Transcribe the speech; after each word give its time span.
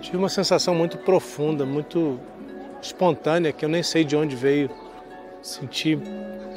Tive 0.00 0.16
uma 0.16 0.28
sensação 0.28 0.74
muito 0.74 0.98
profunda, 0.98 1.64
muito 1.64 2.20
espontânea, 2.80 3.52
que 3.52 3.64
eu 3.64 3.68
nem 3.68 3.82
sei 3.82 4.04
de 4.04 4.16
onde 4.16 4.36
veio. 4.36 4.70
Senti 5.42 5.98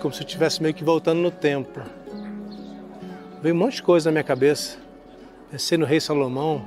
como 0.01 0.13
se 0.13 0.21
eu 0.21 0.25
estivesse 0.25 0.61
meio 0.61 0.73
que 0.73 0.83
voltando 0.83 1.19
no 1.19 1.31
tempo. 1.31 1.81
Veio 3.41 3.55
um 3.55 3.57
monte 3.57 3.75
de 3.75 3.83
coisa 3.83 4.09
na 4.09 4.13
minha 4.13 4.23
cabeça. 4.23 4.77
Pensei 5.49 5.77
no 5.77 5.85
rei 5.85 5.99
Salomão, 5.99 6.65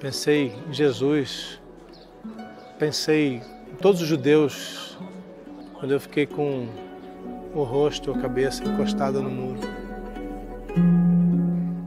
pensei 0.00 0.52
em 0.68 0.72
Jesus, 0.72 1.60
pensei 2.78 3.42
em 3.72 3.76
todos 3.80 4.02
os 4.02 4.06
judeus, 4.06 4.98
quando 5.74 5.92
eu 5.92 6.00
fiquei 6.00 6.26
com 6.26 6.68
o 7.54 7.62
rosto, 7.62 8.10
a 8.10 8.18
cabeça 8.18 8.62
encostada 8.64 9.20
no 9.20 9.30
muro. 9.30 9.60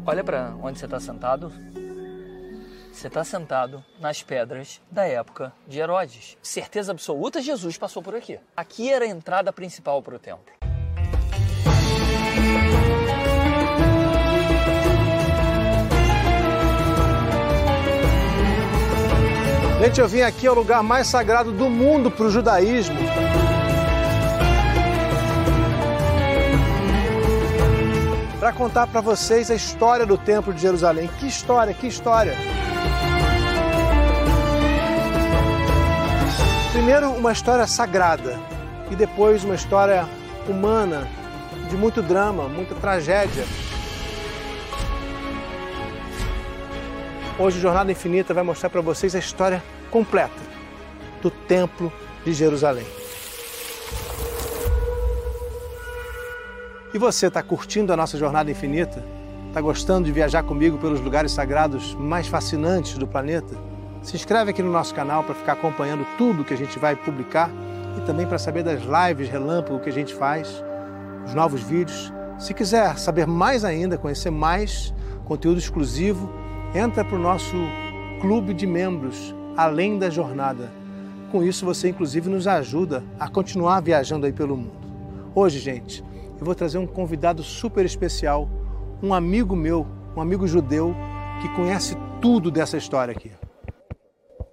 Olha 0.05 0.23
para 0.23 0.55
onde 0.61 0.79
você 0.79 0.85
está 0.85 0.99
sentado. 0.99 1.51
Você 2.93 3.07
está 3.07 3.23
sentado 3.23 3.83
nas 3.99 4.21
pedras 4.21 4.79
da 4.89 5.03
época 5.03 5.51
de 5.67 5.79
Herodes. 5.79 6.37
Certeza 6.43 6.91
absoluta, 6.91 7.41
Jesus 7.41 7.75
passou 7.75 8.03
por 8.03 8.15
aqui. 8.15 8.39
Aqui 8.55 8.93
era 8.93 9.03
a 9.03 9.07
entrada 9.07 9.51
principal 9.51 10.01
para 10.01 10.15
o 10.15 10.19
templo. 10.19 10.45
Gente, 19.81 19.99
eu 19.99 20.07
vim 20.07 20.21
aqui 20.21 20.45
ao 20.45 20.53
lugar 20.55 20.83
mais 20.83 21.07
sagrado 21.07 21.51
do 21.51 21.69
mundo 21.69 22.11
para 22.11 22.25
o 22.25 22.29
judaísmo. 22.29 22.95
Para 28.39 28.53
contar 28.53 28.85
para 28.87 29.01
vocês 29.01 29.49
a 29.49 29.55
história 29.55 30.05
do 30.05 30.17
Templo 30.17 30.53
de 30.53 30.61
Jerusalém. 30.61 31.09
Que 31.19 31.27
história, 31.27 31.73
que 31.73 31.87
história! 31.87 32.35
Primeiro, 36.73 37.11
uma 37.11 37.31
história 37.31 37.67
sagrada 37.67 38.39
e 38.89 38.95
depois 38.95 39.43
uma 39.43 39.53
história 39.53 40.09
humana, 40.49 41.07
de 41.69 41.77
muito 41.77 42.01
drama, 42.01 42.47
muita 42.47 42.73
tragédia. 42.73 43.43
Hoje, 47.37 47.59
Jornada 47.59 47.91
Infinita 47.91 48.33
vai 48.33 48.43
mostrar 48.43 48.71
para 48.71 48.81
vocês 48.81 49.13
a 49.13 49.19
história 49.19 49.63
completa 49.91 50.41
do 51.21 51.29
Templo 51.29 51.93
de 52.25 52.33
Jerusalém. 52.33 52.87
E 56.91 56.97
você 56.97 57.27
está 57.27 57.43
curtindo 57.43 57.93
a 57.93 57.95
nossa 57.95 58.17
Jornada 58.17 58.49
Infinita? 58.49 59.05
Está 59.49 59.61
gostando 59.61 60.05
de 60.05 60.11
viajar 60.11 60.41
comigo 60.41 60.79
pelos 60.79 60.99
lugares 60.99 61.33
sagrados 61.33 61.93
mais 61.93 62.25
fascinantes 62.25 62.97
do 62.97 63.05
planeta? 63.05 63.72
Se 64.03 64.17
inscreve 64.17 64.51
aqui 64.51 64.61
no 64.61 64.69
nosso 64.69 64.93
canal 64.93 65.23
para 65.23 65.33
ficar 65.33 65.53
acompanhando 65.53 66.05
tudo 66.17 66.43
que 66.43 66.53
a 66.53 66.57
gente 66.57 66.77
vai 66.77 66.93
publicar 66.93 67.49
e 67.97 68.01
também 68.01 68.27
para 68.27 68.37
saber 68.37 68.61
das 68.61 68.81
lives 68.81 69.29
relâmpago 69.29 69.79
que 69.79 69.89
a 69.89 69.93
gente 69.93 70.13
faz, 70.13 70.61
os 71.25 71.33
novos 71.33 71.63
vídeos. 71.63 72.11
Se 72.37 72.53
quiser 72.53 72.97
saber 72.97 73.25
mais 73.25 73.63
ainda, 73.63 73.97
conhecer 73.97 74.29
mais 74.29 74.93
conteúdo 75.23 75.57
exclusivo, 75.57 76.29
entra 76.75 77.05
para 77.05 77.15
o 77.15 77.19
nosso 77.19 77.55
clube 78.19 78.53
de 78.53 78.67
membros, 78.67 79.33
além 79.55 79.97
da 79.97 80.09
jornada. 80.09 80.69
Com 81.31 81.41
isso, 81.41 81.65
você 81.65 81.87
inclusive 81.87 82.29
nos 82.29 82.45
ajuda 82.45 83.01
a 83.17 83.29
continuar 83.29 83.79
viajando 83.79 84.25
aí 84.25 84.33
pelo 84.33 84.57
mundo. 84.57 84.83
Hoje, 85.33 85.59
gente, 85.59 86.03
eu 86.37 86.45
vou 86.45 86.53
trazer 86.53 86.77
um 86.77 86.85
convidado 86.85 87.41
super 87.41 87.85
especial, 87.85 88.49
um 89.01 89.13
amigo 89.13 89.55
meu, 89.55 89.87
um 90.13 90.19
amigo 90.19 90.45
judeu 90.45 90.93
que 91.41 91.47
conhece 91.55 91.95
tudo 92.21 92.51
dessa 92.51 92.75
história 92.75 93.13
aqui. 93.13 93.31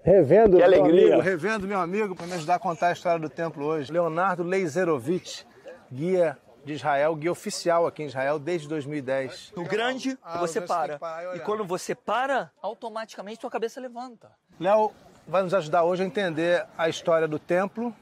Revendo, 0.02 0.52
que 0.52 0.56
meu 0.56 0.64
alegria. 0.66 1.06
amigo, 1.14 1.20
revendo 1.20 1.66
meu 1.66 1.78
amigo 1.80 2.14
para 2.14 2.26
me 2.26 2.32
ajudar 2.34 2.54
a 2.54 2.58
contar 2.58 2.88
a 2.88 2.92
história 2.92 3.18
do 3.18 3.28
templo 3.28 3.64
hoje. 3.66 3.92
Leonardo 3.92 4.42
Leizerovich, 4.42 5.46
guia 5.92 6.38
de 6.64 6.72
Israel, 6.74 7.14
guia 7.16 7.30
oficial 7.32 7.86
aqui 7.86 8.02
em 8.02 8.06
Israel 8.06 8.38
desde 8.38 8.66
2010. 8.68 9.52
No 9.56 9.64
grande, 9.64 10.18
Ah, 10.22 10.38
você 10.38 10.60
você 10.60 10.66
para. 10.66 10.98
e 11.34 11.36
E 11.36 11.40
quando 11.40 11.64
você 11.64 11.94
para, 11.94 12.50
automaticamente 12.62 13.40
sua 13.40 13.50
cabeça 13.50 13.80
levanta. 13.80 14.30
Léo 14.58 14.92
vai 15.28 15.42
nos 15.42 15.52
ajudar 15.54 15.84
hoje 15.84 16.02
a 16.02 16.06
entender 16.06 16.66
a 16.76 16.88
história 16.88 17.28
do 17.28 17.38
templo. 17.38 17.94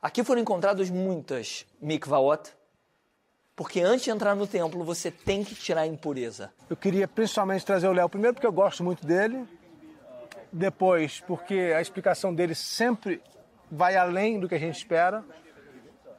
Aqui 0.00 0.22
foram 0.24 0.40
encontradas 0.40 0.88
muitas 0.90 1.66
mikvaot, 1.80 2.52
porque 3.54 3.80
antes 3.80 4.04
de 4.04 4.10
entrar 4.10 4.34
no 4.34 4.46
templo 4.46 4.82
você 4.84 5.10
tem 5.10 5.44
que 5.44 5.54
tirar 5.54 5.82
a 5.82 5.86
impureza. 5.86 6.52
Eu 6.70 6.76
queria 6.76 7.06
principalmente 7.06 7.66
trazer 7.66 7.88
o 7.88 7.92
Léo 7.92 8.08
primeiro 8.08 8.34
porque 8.34 8.46
eu 8.46 8.52
gosto 8.52 8.82
muito 8.82 9.06
dele, 9.06 9.46
depois 10.52 11.20
porque 11.20 11.72
a 11.76 11.80
explicação 11.80 12.34
dele 12.34 12.54
sempre 12.54 13.22
vai 13.70 13.96
além 13.96 14.40
do 14.40 14.48
que 14.48 14.54
a 14.54 14.58
gente 14.58 14.76
espera. 14.76 15.24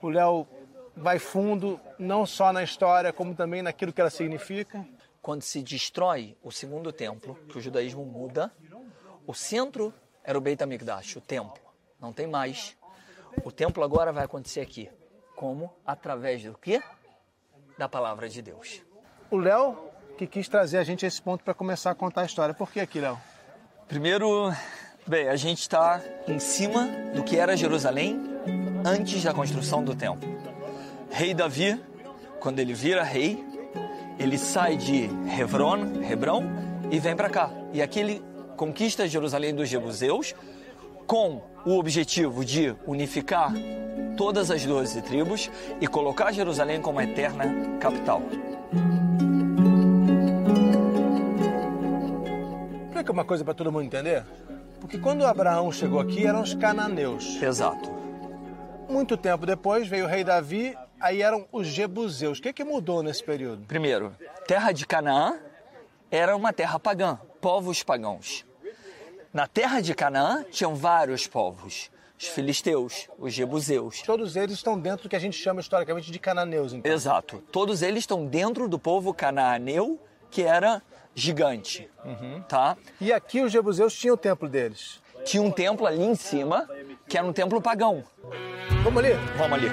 O 0.01 0.09
Léo 0.09 0.47
vai 0.95 1.19
fundo 1.19 1.79
não 1.97 2.25
só 2.25 2.51
na 2.51 2.63
história, 2.63 3.11
como 3.11 3.35
também 3.35 3.61
naquilo 3.61 3.93
que 3.93 4.01
ela 4.01 4.09
significa. 4.09 4.85
Quando 5.21 5.43
se 5.43 5.61
destrói 5.61 6.35
o 6.41 6.51
segundo 6.51 6.91
templo, 6.91 7.35
que 7.47 7.57
o 7.57 7.61
judaísmo 7.61 8.03
muda, 8.03 8.51
o 9.27 9.33
centro 9.33 9.93
era 10.23 10.37
o 10.37 10.41
Beit 10.41 10.61
HaMikdash, 10.63 11.17
o 11.17 11.21
templo. 11.21 11.61
Não 11.99 12.11
tem 12.11 12.25
mais. 12.25 12.75
O 13.43 13.51
templo 13.51 13.83
agora 13.83 14.11
vai 14.11 14.25
acontecer 14.25 14.61
aqui. 14.61 14.89
Como? 15.35 15.71
Através 15.85 16.43
do 16.43 16.57
quê? 16.57 16.81
Da 17.77 17.87
palavra 17.87 18.27
de 18.27 18.41
Deus. 18.41 18.81
O 19.29 19.37
Léo 19.37 19.91
que 20.17 20.27
quis 20.27 20.47
trazer 20.47 20.77
a 20.77 20.83
gente 20.83 21.05
a 21.05 21.07
esse 21.07 21.21
ponto 21.21 21.43
para 21.43 21.53
começar 21.53 21.91
a 21.91 21.95
contar 21.95 22.21
a 22.21 22.25
história. 22.25 22.53
Por 22.53 22.71
que 22.71 22.79
aqui, 22.79 22.99
Léo? 22.99 23.19
Primeiro, 23.91 24.53
bem, 25.05 25.27
a 25.27 25.35
gente 25.35 25.59
está 25.59 25.99
em 26.25 26.39
cima 26.39 26.87
do 27.13 27.21
que 27.23 27.35
era 27.35 27.57
Jerusalém 27.57 28.21
antes 28.85 29.21
da 29.21 29.33
construção 29.33 29.83
do 29.83 29.93
templo. 29.93 30.29
Rei 31.09 31.33
Davi, 31.33 31.77
quando 32.39 32.59
ele 32.59 32.73
vira 32.73 33.03
rei, 33.03 33.43
ele 34.17 34.37
sai 34.37 34.77
de 34.77 35.09
Hebron, 35.37 36.01
Hebrão 36.09 36.49
e 36.89 36.99
vem 36.99 37.17
para 37.17 37.29
cá. 37.29 37.51
E 37.73 37.81
aqui 37.81 37.99
ele 37.99 38.23
conquista 38.55 39.05
Jerusalém 39.05 39.53
dos 39.53 39.67
Jebuseus 39.67 40.33
com 41.05 41.41
o 41.65 41.77
objetivo 41.77 42.45
de 42.45 42.73
unificar 42.87 43.51
todas 44.15 44.49
as 44.49 44.65
doze 44.65 45.01
tribos 45.01 45.51
e 45.81 45.85
colocar 45.85 46.31
Jerusalém 46.31 46.81
como 46.81 46.99
a 46.99 47.03
eterna 47.03 47.77
capital. 47.81 48.21
Explica 53.01 53.13
uma 53.13 53.25
coisa 53.25 53.43
para 53.43 53.55
todo 53.55 53.71
mundo 53.71 53.85
entender. 53.85 54.23
Porque 54.79 54.99
quando 54.99 55.25
Abraão 55.25 55.71
chegou 55.71 55.99
aqui, 55.99 56.27
eram 56.27 56.43
os 56.43 56.53
cananeus. 56.53 57.41
Exato. 57.41 57.89
Muito 58.87 59.17
tempo 59.17 59.43
depois 59.43 59.87
veio 59.87 60.05
o 60.05 60.07
rei 60.07 60.23
Davi, 60.23 60.77
aí 60.99 61.19
eram 61.19 61.47
os 61.51 61.65
jebuseus. 61.65 62.37
O 62.37 62.41
que, 62.43 62.53
que 62.53 62.63
mudou 62.63 63.01
nesse 63.01 63.23
período? 63.23 63.65
Primeiro, 63.65 64.15
terra 64.45 64.71
de 64.71 64.85
Canaã 64.85 65.39
era 66.11 66.35
uma 66.35 66.53
terra 66.53 66.79
pagã, 66.79 67.19
povos 67.41 67.81
pagãos. 67.81 68.45
Na 69.33 69.47
terra 69.47 69.81
de 69.81 69.95
Canaã 69.95 70.45
tinham 70.51 70.75
vários 70.75 71.25
povos: 71.25 71.89
os 72.19 72.27
filisteus, 72.27 73.09
os 73.17 73.33
jebuseus. 73.33 74.03
Todos 74.03 74.35
eles 74.35 74.57
estão 74.57 74.79
dentro 74.79 75.07
do 75.07 75.09
que 75.09 75.15
a 75.15 75.19
gente 75.19 75.37
chama 75.37 75.59
historicamente 75.59 76.11
de 76.11 76.19
cananeus, 76.19 76.71
então. 76.71 76.91
Exato. 76.91 77.41
Todos 77.51 77.81
eles 77.81 78.03
estão 78.03 78.27
dentro 78.27 78.69
do 78.69 78.77
povo 78.77 79.11
canaaneu, 79.11 79.99
que 80.29 80.43
era 80.43 80.83
gigante, 81.13 81.89
tá? 82.47 82.77
E 82.99 83.11
aqui 83.11 83.41
os 83.41 83.51
jebuseus 83.51 83.93
tinham 83.93 84.15
o 84.15 84.17
templo 84.17 84.47
deles. 84.47 85.01
Tinha 85.23 85.43
um 85.43 85.51
templo 85.51 85.85
ali 85.85 86.03
em 86.03 86.15
cima, 86.15 86.67
que 87.07 87.17
era 87.17 87.25
um 87.25 87.33
templo 87.33 87.61
pagão. 87.61 88.03
Vamos 88.83 89.03
ali? 89.03 89.13
Vamos 89.37 89.53
ali. 89.53 89.69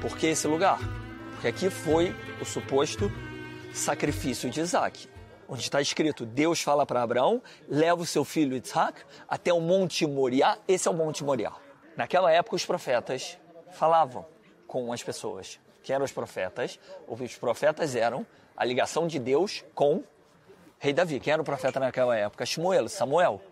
Por 0.00 0.16
que 0.16 0.28
esse 0.28 0.46
lugar? 0.46 0.78
Porque 1.32 1.48
aqui 1.48 1.70
foi 1.70 2.14
o 2.40 2.44
suposto 2.44 3.12
sacrifício 3.72 4.48
de 4.48 4.60
Isaac. 4.60 5.08
Onde 5.48 5.62
está 5.62 5.80
escrito, 5.80 6.26
Deus 6.26 6.60
fala 6.60 6.84
para 6.84 7.02
Abraão, 7.02 7.42
leva 7.68 8.02
o 8.02 8.06
seu 8.06 8.24
filho 8.24 8.56
Isaac 8.56 9.00
até 9.28 9.52
o 9.52 9.60
Monte 9.60 10.06
Moriá. 10.06 10.58
Esse 10.66 10.88
é 10.88 10.90
o 10.90 10.94
Monte 10.94 11.22
Moriá. 11.22 11.52
Naquela 11.98 12.30
época, 12.30 12.54
os 12.54 12.64
profetas 12.64 13.36
falavam 13.72 14.24
com 14.68 14.92
as 14.92 15.02
pessoas. 15.02 15.58
Quem 15.82 15.96
eram 15.96 16.04
os 16.04 16.12
profetas? 16.12 16.78
Os 17.08 17.34
profetas 17.34 17.96
eram 17.96 18.24
a 18.56 18.64
ligação 18.64 19.08
de 19.08 19.18
Deus 19.18 19.64
com 19.74 20.04
rei 20.78 20.92
Davi. 20.92 21.18
Quem 21.18 21.32
era 21.32 21.42
o 21.42 21.44
profeta 21.44 21.80
naquela 21.80 22.16
época? 22.16 22.46
Shmuel, 22.46 22.88
Samuel. 22.88 23.42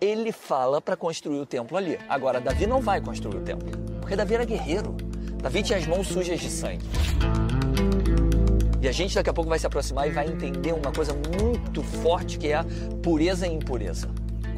Ele 0.00 0.32
fala 0.32 0.80
para 0.80 0.96
construir 0.96 1.38
o 1.38 1.44
templo 1.44 1.76
ali. 1.76 2.00
Agora, 2.08 2.40
Davi 2.40 2.66
não 2.66 2.80
vai 2.80 3.02
construir 3.02 3.36
o 3.36 3.42
templo, 3.42 3.70
porque 4.00 4.16
Davi 4.16 4.34
era 4.34 4.46
guerreiro. 4.46 4.96
Davi 5.42 5.62
tinha 5.62 5.78
as 5.78 5.86
mãos 5.86 6.08
sujas 6.08 6.40
de 6.40 6.48
sangue. 6.48 6.86
E 8.80 8.88
a 8.88 8.92
gente 8.92 9.14
daqui 9.14 9.28
a 9.28 9.34
pouco 9.34 9.50
vai 9.50 9.58
se 9.58 9.66
aproximar 9.66 10.08
e 10.08 10.10
vai 10.10 10.26
entender 10.26 10.72
uma 10.72 10.90
coisa 10.90 11.12
muito 11.12 11.82
forte 11.82 12.38
que 12.38 12.48
é 12.48 12.54
a 12.54 12.64
pureza 13.02 13.46
e 13.46 13.52
impureza. 13.52 14.08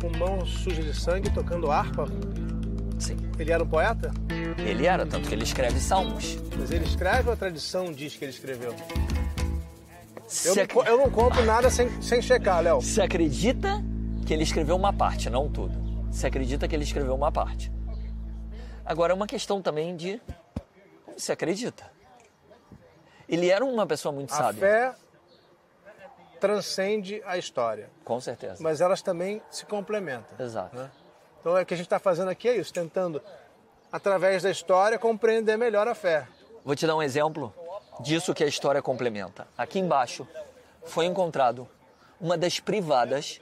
Com 0.00 0.16
mãos 0.16 0.48
sujas 0.48 0.84
de 0.84 0.94
sangue, 0.94 1.28
tocando 1.34 1.72
harpa. 1.72 2.06
Sim. 2.98 3.16
Ele 3.38 3.52
era 3.52 3.62
um 3.62 3.68
poeta? 3.68 4.10
Ele 4.58 4.86
era, 4.86 5.04
tanto 5.06 5.28
que 5.28 5.34
ele 5.34 5.44
escreve 5.44 5.78
salmos. 5.80 6.36
Mas 6.58 6.70
ele 6.70 6.84
escreve 6.84 7.28
ou 7.28 7.34
a 7.34 7.36
tradição 7.36 7.92
diz 7.92 8.16
que 8.16 8.24
ele 8.24 8.32
escreveu? 8.32 8.74
Eu, 10.44 10.54
não, 10.56 10.62
ac- 10.62 10.72
co- 10.74 10.82
eu 10.84 10.98
não 10.98 11.10
compro 11.10 11.44
nada 11.44 11.70
sem, 11.70 12.02
sem 12.02 12.20
checar, 12.20 12.60
Léo. 12.62 12.80
se 12.82 13.00
acredita 13.00 13.82
que 14.26 14.32
ele 14.34 14.42
escreveu 14.42 14.74
uma 14.74 14.92
parte, 14.92 15.30
não 15.30 15.48
tudo. 15.48 15.74
Se 16.10 16.26
acredita 16.26 16.66
que 16.66 16.74
ele 16.74 16.82
escreveu 16.84 17.14
uma 17.14 17.30
parte. 17.30 17.70
Agora, 18.84 19.12
é 19.12 19.14
uma 19.16 19.26
questão 19.26 19.60
também 19.62 19.94
de 19.96 20.20
como 21.04 21.18
se 21.20 21.30
acredita. 21.30 21.90
Ele 23.28 23.48
era 23.50 23.64
uma 23.64 23.86
pessoa 23.86 24.12
muito 24.12 24.32
A 24.32 24.36
sábia. 24.36 24.60
fé 24.60 24.94
transcende 26.40 27.22
a 27.26 27.36
história, 27.38 27.88
Com 28.04 28.20
certeza. 28.20 28.56
mas 28.60 28.80
elas 28.80 29.02
também 29.02 29.40
se 29.50 29.64
complementam. 29.66 30.38
Exato. 30.44 30.76
né? 30.76 30.90
Então, 31.46 31.56
é 31.56 31.62
o 31.62 31.66
que 31.66 31.74
a 31.74 31.76
gente 31.76 31.86
está 31.86 32.00
fazendo 32.00 32.28
aqui 32.28 32.48
é 32.48 32.56
isso, 32.56 32.72
tentando, 32.72 33.22
através 33.92 34.42
da 34.42 34.50
história, 34.50 34.98
compreender 34.98 35.56
melhor 35.56 35.86
a 35.86 35.94
fé. 35.94 36.26
Vou 36.64 36.74
te 36.74 36.84
dar 36.88 36.96
um 36.96 37.00
exemplo 37.00 37.54
disso 38.00 38.34
que 38.34 38.42
a 38.42 38.48
história 38.48 38.82
complementa. 38.82 39.46
Aqui 39.56 39.78
embaixo 39.78 40.26
foi 40.86 41.04
encontrado 41.04 41.68
uma 42.20 42.36
das 42.36 42.58
privadas 42.58 43.40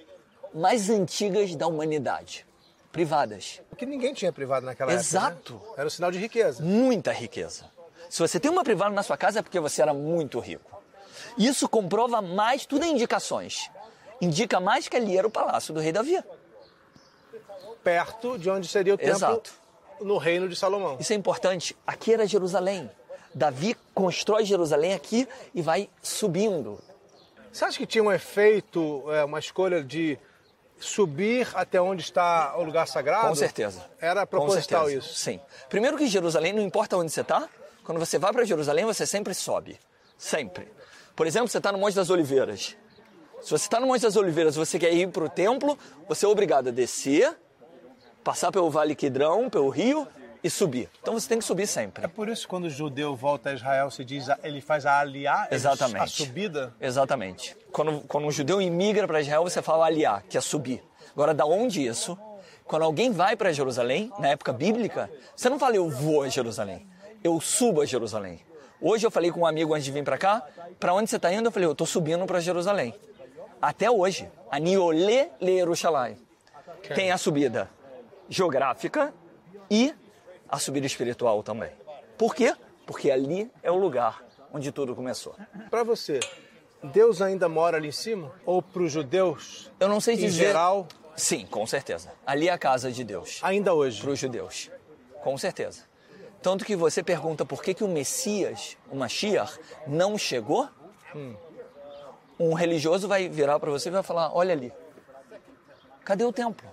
mais 0.53 0.91
antigas 0.91 1.57
da 1.57 1.67
humanidade. 1.67 2.47
Privadas. 2.93 3.63
Porque 3.71 3.87
ninguém 3.87 4.13
tinha 4.13 4.31
privado 4.31 4.67
naquela 4.67 4.93
Exato. 4.93 5.55
época. 5.55 5.69
né? 5.69 5.75
Era 5.79 5.87
um 5.87 5.91
sinal 5.91 6.11
de 6.11 6.19
riqueza. 6.19 6.63
Muita 6.63 7.11
riqueza. 7.11 7.65
Se 8.11 8.21
você 8.21 8.39
tem 8.39 8.51
uma 8.51 8.65
privada 8.65 8.95
na 8.95 9.03
sua 9.03 9.17
casa 9.17 9.39
é 9.39 9.43
porque 9.43 9.59
você 9.59 9.81
era 9.81 9.95
muito 9.95 10.39
rico. 10.41 10.83
Isso 11.39 11.67
comprova 11.67 12.21
mais, 12.21 12.67
tudo 12.67 12.85
é 12.85 12.89
indicações. 12.89 13.71
Indica 14.21 14.61
mais 14.61 14.89
que 14.89 14.97
ali 14.99 15.17
era 15.17 15.27
o 15.27 15.31
palácio 15.31 15.73
do 15.73 15.81
rei 15.81 15.91
Davi. 15.91 16.23
Perto 17.85 18.39
de 18.39 18.51
onde 18.51 18.67
seria 18.67 18.95
o 18.95 18.99
templo 18.99 19.15
Exato. 19.15 19.53
no 20.01 20.17
reino 20.17 20.49
de 20.49 20.57
Salomão. 20.57 20.97
Isso 20.99 21.13
é 21.13 21.17
importante. 21.17 21.77
Aqui 21.87 22.13
era 22.13 22.27
Jerusalém. 22.27 22.91
Davi 23.35 23.77
constrói 23.95 24.45
Jerusalém 24.45 24.95
aqui 24.95 25.29
e 25.55 25.61
vai 25.61 25.89
subindo. 26.03 26.81
Você 27.53 27.65
acha 27.65 27.79
que 27.79 27.87
tinha 27.87 28.03
um 28.03 28.11
efeito, 28.11 29.05
é, 29.13 29.25
uma 29.25 29.39
escolha 29.39 29.83
de 29.83 30.19
subir 30.79 31.49
até 31.55 31.81
onde 31.81 32.03
está 32.03 32.57
o 32.57 32.65
lugar 32.65 32.87
sagrado? 32.87 33.29
Com 33.29 33.35
certeza. 33.35 33.85
Era 34.01 34.27
proposital 34.27 34.87
certeza. 34.87 35.07
isso. 35.07 35.15
Sim. 35.15 35.41
Primeiro 35.69 35.97
que 35.97 36.07
Jerusalém, 36.07 36.53
não 36.53 36.63
importa 36.63 36.97
onde 36.97 37.13
você 37.13 37.21
está, 37.21 37.49
quando 37.85 37.99
você 37.99 38.19
vai 38.19 38.33
para 38.33 38.45
Jerusalém, 38.45 38.85
você 38.85 39.07
sempre 39.07 39.35
sobe. 39.35 39.79
Sempre. 40.17 40.69
Por 41.15 41.27
exemplo, 41.27 41.49
você 41.49 41.59
está 41.59 41.71
no 41.71 41.79
Monte 41.79 41.95
das 41.95 42.11
Oliveiras. 42.11 42.77
Se 43.41 43.51
você 43.51 43.67
está 43.67 43.79
no 43.79 43.87
Monte 43.87 44.03
das 44.03 44.17
Oliveiras 44.17 44.57
e 44.57 44.59
você 44.59 44.79
quer 44.79 44.93
ir 44.93 45.09
para 45.09 45.25
o 45.25 45.29
templo, 45.29 45.79
você 46.09 46.25
é 46.25 46.29
obrigado 46.29 46.69
a 46.69 46.73
descer, 46.73 47.37
passar 48.25 48.51
pelo 48.51 48.71
Vale 48.71 48.95
Quidrão, 48.95 49.49
pelo 49.51 49.69
rio 49.69 50.09
e 50.43 50.51
subir. 50.51 50.89
Então 51.01 51.15
você 51.15 51.29
tem 51.29 51.39
que 51.39 51.45
subir 51.45 51.67
sempre. 51.67 52.05
É 52.05 52.09
por 52.09 52.29
isso 52.29 52.43
que 52.43 52.49
quando 52.49 52.65
o 52.65 52.71
judeu 52.71 53.15
volta 53.15 53.51
a 53.51 53.55
Israel 53.55 53.91
se 53.91 54.05
diz, 54.05 54.29
a- 54.29 54.39
ele 54.43 54.61
faz 54.61 54.85
a 54.87 54.99
aliá, 54.99 55.47
Exatamente. 55.51 56.03
a 56.03 56.07
subida. 56.07 56.75
Exatamente. 56.81 57.57
Quando, 57.73 58.01
quando 58.09 58.27
um 58.27 58.31
judeu 58.31 58.61
imigra 58.61 59.07
para 59.07 59.21
Israel, 59.21 59.43
você 59.45 59.63
fala 59.63 59.87
aliá, 59.87 60.23
que 60.29 60.37
é 60.37 60.41
subir. 60.41 60.83
Agora, 61.13 61.33
da 61.33 61.45
onde 61.47 61.87
isso? 61.87 62.19
Quando 62.65 62.83
alguém 62.83 63.11
vai 63.13 63.37
para 63.37 63.53
Jerusalém, 63.53 64.11
na 64.19 64.29
época 64.29 64.53
bíblica, 64.53 65.11
você 65.37 65.49
não 65.51 65.59
fala 65.59 65.77
eu 65.77 65.89
vou 65.89 66.23
a 66.23 66.29
Jerusalém, 66.29 66.87
eu 67.23 67.39
subo 67.41 67.83
a 67.83 67.87
Jerusalém. 67.87 68.41
Hoje 68.81 69.07
eu 69.07 69.11
falei 69.11 69.31
com 69.31 69.41
um 69.41 69.47
amigo 69.47 69.73
antes 69.75 69.85
de 69.85 69.93
vir 69.93 70.03
para 70.05 70.19
cá, 70.19 70.43
para 70.81 70.93
onde 70.93 71.09
você 71.09 71.17
está 71.17 71.33
indo? 71.33 71.47
Eu 71.47 71.53
falei, 71.53 71.69
eu 71.69 71.73
estou 71.73 71.87
subindo 71.87 72.25
para 72.27 72.41
Jerusalém. 72.41 72.95
Até 73.63 73.91
hoje, 73.91 74.29
Aniolê 74.51 75.29
le 75.41 75.53
Yerushalayim. 75.53 76.17
Tem 76.95 77.11
a 77.11 77.17
subida 77.17 77.71
geográfica 78.29 79.13
e 79.71 79.95
a 80.49 80.59
subida 80.59 80.87
espiritual 80.87 81.43
também. 81.43 81.71
Por 82.19 82.35
quê? 82.35 82.55
Porque 82.87 83.11
ali 83.11 83.51
é 83.63 83.71
o 83.71 83.77
lugar 83.77 84.23
onde 84.53 84.71
tudo 84.71 84.95
começou. 84.95 85.35
Para 85.71 85.83
você, 85.83 86.21
Deus 86.83 87.21
ainda 87.23 87.49
mora 87.49 87.77
ali 87.77 87.89
em 87.89 87.93
cima? 87.93 88.31
Ou 88.45 88.63
para 88.63 88.83
os 88.83 88.93
judeus, 88.93 89.71
Eu 89.81 89.89
não 89.89 90.01
sei 90.01 90.15
em 90.15 90.19
dizer. 90.19 90.47
geral, 90.47 90.87
Sim, 91.17 91.47
com 91.47 91.65
certeza. 91.67 92.13
Ali 92.27 92.49
é 92.49 92.53
a 92.53 92.59
casa 92.59 92.91
de 92.91 93.05
Deus. 93.05 93.41
ainda 93.43 93.73
hoje? 93.73 94.01
Para 94.03 94.11
os 94.11 94.19
judeus. 94.19 94.71
Com 95.23 95.39
certeza. 95.39 95.83
Tanto 96.43 96.65
que 96.65 96.77
você 96.77 97.03
pergunta 97.03 97.45
por 97.45 97.63
que, 97.63 97.73
que 97.73 97.83
o 97.85 97.89
Messias, 97.89 98.77
o 98.91 98.97
Mashiach, 98.97 99.59
não 99.87 100.19
chegou. 100.19 100.69
Um 102.39 102.53
religioso 102.53 103.07
vai 103.09 103.29
virar 103.29 103.59
para 103.61 103.71
você 103.71 103.89
e 103.89 103.93
vai 103.93 104.03
falar: 104.03 104.35
Olha 104.37 104.53
ali. 104.53 104.73
Cadê 106.05 106.25
o 106.25 106.33
templo? 106.33 106.69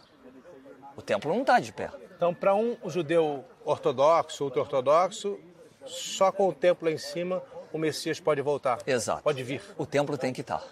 O 1.02 1.04
templo 1.04 1.34
não 1.34 1.42
está 1.42 1.60
de 1.60 1.74
pé. 1.74 1.90
Então, 2.16 2.32
para 2.32 2.54
um 2.54 2.78
judeu 2.86 3.44
ortodoxo, 3.66 4.44
ultra-ortodoxo, 4.44 5.40
só 5.84 6.32
com 6.32 6.48
o 6.48 6.54
templo 6.54 6.88
lá 6.88 6.94
em 6.94 6.98
cima, 7.00 7.42
o 7.74 7.80
Messias 7.80 8.20
pode 8.20 8.40
voltar. 8.40 8.78
Exato. 8.86 9.24
Pode 9.24 9.42
vir. 9.42 9.64
O 9.80 9.86
templo 9.88 10.16
tem 10.16 10.32
que 10.32 10.42
estar. 10.42 10.64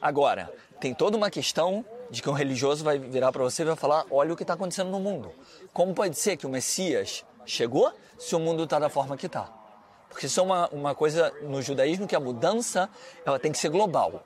Agora, 0.00 0.48
tem 0.78 0.94
toda 0.94 1.16
uma 1.16 1.28
questão 1.28 1.84
de 2.08 2.22
que 2.22 2.30
um 2.30 2.32
religioso 2.32 2.84
vai 2.84 3.00
virar 3.00 3.32
para 3.32 3.42
você 3.42 3.62
e 3.62 3.64
vai 3.64 3.74
falar: 3.74 4.06
olha 4.12 4.32
o 4.32 4.36
que 4.36 4.44
está 4.44 4.54
acontecendo 4.54 4.90
no 4.90 5.00
mundo. 5.00 5.32
Como 5.72 5.92
pode 5.92 6.16
ser 6.16 6.36
que 6.36 6.46
o 6.46 6.48
Messias 6.48 7.24
chegou 7.44 7.92
se 8.16 8.36
o 8.36 8.38
mundo 8.38 8.62
está 8.62 8.78
da 8.78 8.88
forma 8.88 9.16
que 9.16 9.26
está? 9.26 9.52
Porque 10.08 10.26
isso 10.26 10.38
é 10.38 10.42
uma, 10.44 10.68
uma 10.68 10.94
coisa 10.94 11.32
no 11.42 11.60
judaísmo 11.60 12.06
que 12.06 12.14
a 12.14 12.20
mudança 12.20 12.88
ela 13.26 13.40
tem 13.40 13.50
que 13.50 13.58
ser 13.58 13.70
global. 13.70 14.22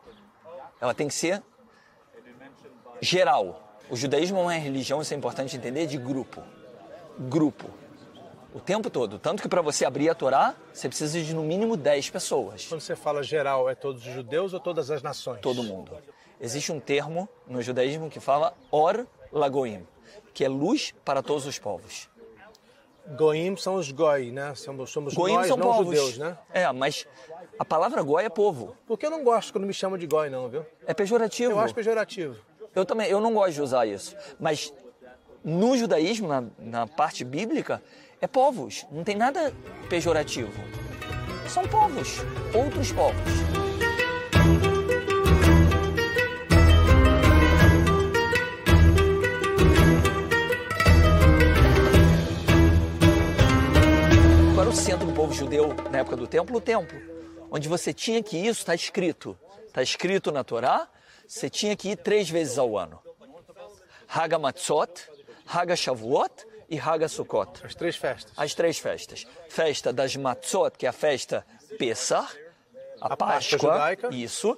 Ela 0.78 0.92
tem 0.92 1.08
que 1.08 1.14
ser 1.14 1.42
geral. 3.00 3.61
O 3.92 3.96
judaísmo 3.96 4.38
é 4.38 4.40
uma 4.40 4.52
religião, 4.54 5.02
isso 5.02 5.12
é 5.12 5.16
importante 5.18 5.54
entender, 5.54 5.86
de 5.86 5.98
grupo. 5.98 6.42
Grupo. 7.28 7.68
O 8.54 8.58
tempo 8.58 8.88
todo. 8.88 9.18
Tanto 9.18 9.42
que 9.42 9.48
para 9.48 9.60
você 9.60 9.84
abrir 9.84 10.08
a 10.08 10.14
Torá, 10.14 10.54
você 10.72 10.88
precisa 10.88 11.20
de 11.20 11.34
no 11.34 11.42
mínimo 11.42 11.76
10 11.76 12.08
pessoas. 12.08 12.66
Quando 12.66 12.80
você 12.80 12.96
fala 12.96 13.22
geral, 13.22 13.68
é 13.68 13.74
todos 13.74 14.06
os 14.06 14.10
judeus 14.10 14.54
ou 14.54 14.60
todas 14.60 14.90
as 14.90 15.02
nações? 15.02 15.42
todo 15.42 15.62
mundo. 15.62 15.92
Existe 16.40 16.72
um 16.72 16.80
termo 16.80 17.28
no 17.46 17.60
judaísmo 17.60 18.08
que 18.08 18.18
fala 18.18 18.54
Or 18.70 19.06
Lagoim, 19.30 19.86
que 20.32 20.42
é 20.42 20.48
luz 20.48 20.94
para 21.04 21.22
todos 21.22 21.44
os 21.44 21.58
povos. 21.58 22.08
Goim 23.14 23.54
são 23.58 23.74
os 23.74 23.92
goi, 23.92 24.30
né? 24.30 24.54
Somos, 24.54 24.90
somos 24.90 25.12
Goim 25.12 25.34
nós, 25.34 25.48
são 25.48 25.56
não 25.58 25.66
povos. 25.66 25.98
judeus, 25.98 26.16
né? 26.16 26.38
É, 26.50 26.72
mas 26.72 27.06
a 27.58 27.64
palavra 27.64 28.02
goi 28.02 28.24
é 28.24 28.30
povo. 28.30 28.74
Porque 28.86 29.04
eu 29.04 29.10
não 29.10 29.22
gosto 29.22 29.52
quando 29.52 29.66
me 29.66 29.74
chamam 29.74 29.98
de 29.98 30.06
goi, 30.06 30.30
não, 30.30 30.48
viu? 30.48 30.64
É 30.86 30.94
pejorativo. 30.94 31.52
Eu 31.52 31.60
acho 31.60 31.74
pejorativo. 31.74 32.36
Eu 32.74 32.84
também, 32.84 33.08
eu 33.08 33.20
não 33.20 33.34
gosto 33.34 33.54
de 33.54 33.62
usar 33.62 33.86
isso. 33.86 34.16
Mas 34.40 34.72
no 35.44 35.76
judaísmo, 35.76 36.28
na, 36.28 36.44
na 36.58 36.86
parte 36.86 37.24
bíblica, 37.24 37.82
é 38.20 38.26
povos. 38.26 38.86
Não 38.90 39.04
tem 39.04 39.16
nada 39.16 39.52
pejorativo. 39.88 40.52
São 41.48 41.66
povos, 41.68 42.18
outros 42.54 42.92
povos. 42.92 43.62
O 54.72 54.74
centro 54.74 55.06
do 55.06 55.12
povo 55.12 55.34
judeu 55.34 55.76
na 55.90 55.98
época 55.98 56.16
do 56.16 56.26
templo? 56.26 56.56
O 56.56 56.60
templo. 56.60 56.98
Onde 57.50 57.68
você 57.68 57.92
tinha 57.92 58.22
que 58.22 58.38
isso 58.38 58.60
está 58.60 58.74
escrito. 58.74 59.36
Está 59.66 59.82
escrito 59.82 60.32
na 60.32 60.42
Torá, 60.42 60.88
você 61.34 61.48
tinha 61.48 61.74
que 61.74 61.90
ir 61.90 61.96
três 61.96 62.28
vezes 62.28 62.58
ao 62.58 62.76
ano. 62.76 63.00
Haga 64.08 64.38
Matzot, 64.38 64.92
Haga 65.46 65.74
Shavuot 65.74 66.30
e 66.68 66.78
Haga 66.78 67.08
Sukkot. 67.08 67.64
As 67.64 67.74
três 67.74 67.96
festas. 67.96 68.32
As 68.36 68.54
três 68.54 68.78
festas. 68.78 69.26
Festa 69.48 69.92
das 69.92 70.14
Matzot, 70.16 70.76
que 70.76 70.84
é 70.84 70.88
a 70.88 70.92
festa 70.92 71.44
Pessah, 71.78 72.28
a, 73.00 73.14
A 73.14 73.16
Páscoa 73.16 73.58
Páscoa, 73.58 73.58
judaica. 73.58 74.14
isso. 74.14 74.56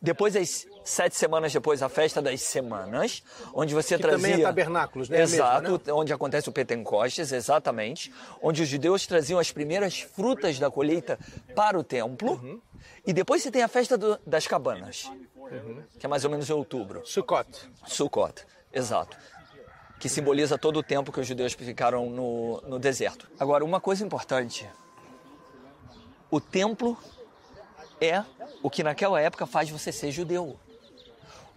Depois, 0.00 0.34
as 0.36 0.66
sete 0.84 1.16
semanas 1.16 1.52
depois, 1.52 1.82
a 1.82 1.88
festa 1.88 2.20
das 2.20 2.40
semanas, 2.42 3.22
onde 3.54 3.74
você 3.74 3.96
Que 3.96 4.02
trazia... 4.02 4.28
também 4.28 4.40
é 4.42 4.46
tabernáculos, 4.46 5.08
né? 5.08 5.16
É 5.18 5.20
a 5.20 5.22
mesma, 5.26 5.36
Exato, 5.36 5.80
onde 5.94 6.12
acontece 6.12 6.48
o 6.48 6.52
Pentecostes, 6.52 7.32
exatamente. 7.32 8.12
Onde 8.42 8.62
os 8.62 8.68
judeus 8.68 9.06
traziam 9.06 9.38
as 9.38 9.50
primeiras 9.50 10.00
frutas 10.00 10.58
da 10.58 10.70
colheita 10.70 11.18
para 11.54 11.78
o 11.78 11.84
templo. 11.84 12.32
Uhum. 12.32 12.60
E 13.06 13.12
depois 13.14 13.42
você 13.42 13.50
tem 13.50 13.62
a 13.62 13.68
festa 13.68 13.96
do- 13.96 14.18
das 14.26 14.46
cabanas, 14.46 15.10
Uhum. 15.50 15.82
que 15.98 16.06
é 16.06 16.08
mais 16.08 16.24
ou 16.24 16.30
menos 16.30 16.48
em 16.48 16.52
outubro. 16.52 17.02
Sukkot. 17.04 17.48
Sukkot, 17.86 18.44
exato. 18.72 19.16
Que 19.98 20.08
simboliza 20.08 20.58
todo 20.58 20.78
o 20.78 20.82
tempo 20.82 21.12
que 21.12 21.20
os 21.20 21.26
judeus 21.26 21.52
ficaram 21.54 22.10
no, 22.10 22.60
no 22.62 22.78
deserto. 22.78 23.28
Agora, 23.38 23.64
uma 23.64 23.80
coisa 23.80 24.04
importante: 24.04 24.68
o 26.30 26.40
templo 26.40 26.98
é 28.00 28.22
o 28.62 28.68
que 28.68 28.82
naquela 28.82 29.20
época 29.20 29.46
faz 29.46 29.70
você 29.70 29.92
ser 29.92 30.10
judeu. 30.10 30.58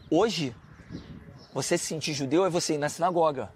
Hoje, 0.09 0.55
você 1.53 1.77
se 1.77 1.85
sentir 1.85 2.13
judeu 2.13 2.45
é 2.45 2.49
você 2.49 2.75
ir 2.75 2.77
na 2.77 2.87
sinagoga, 2.87 3.51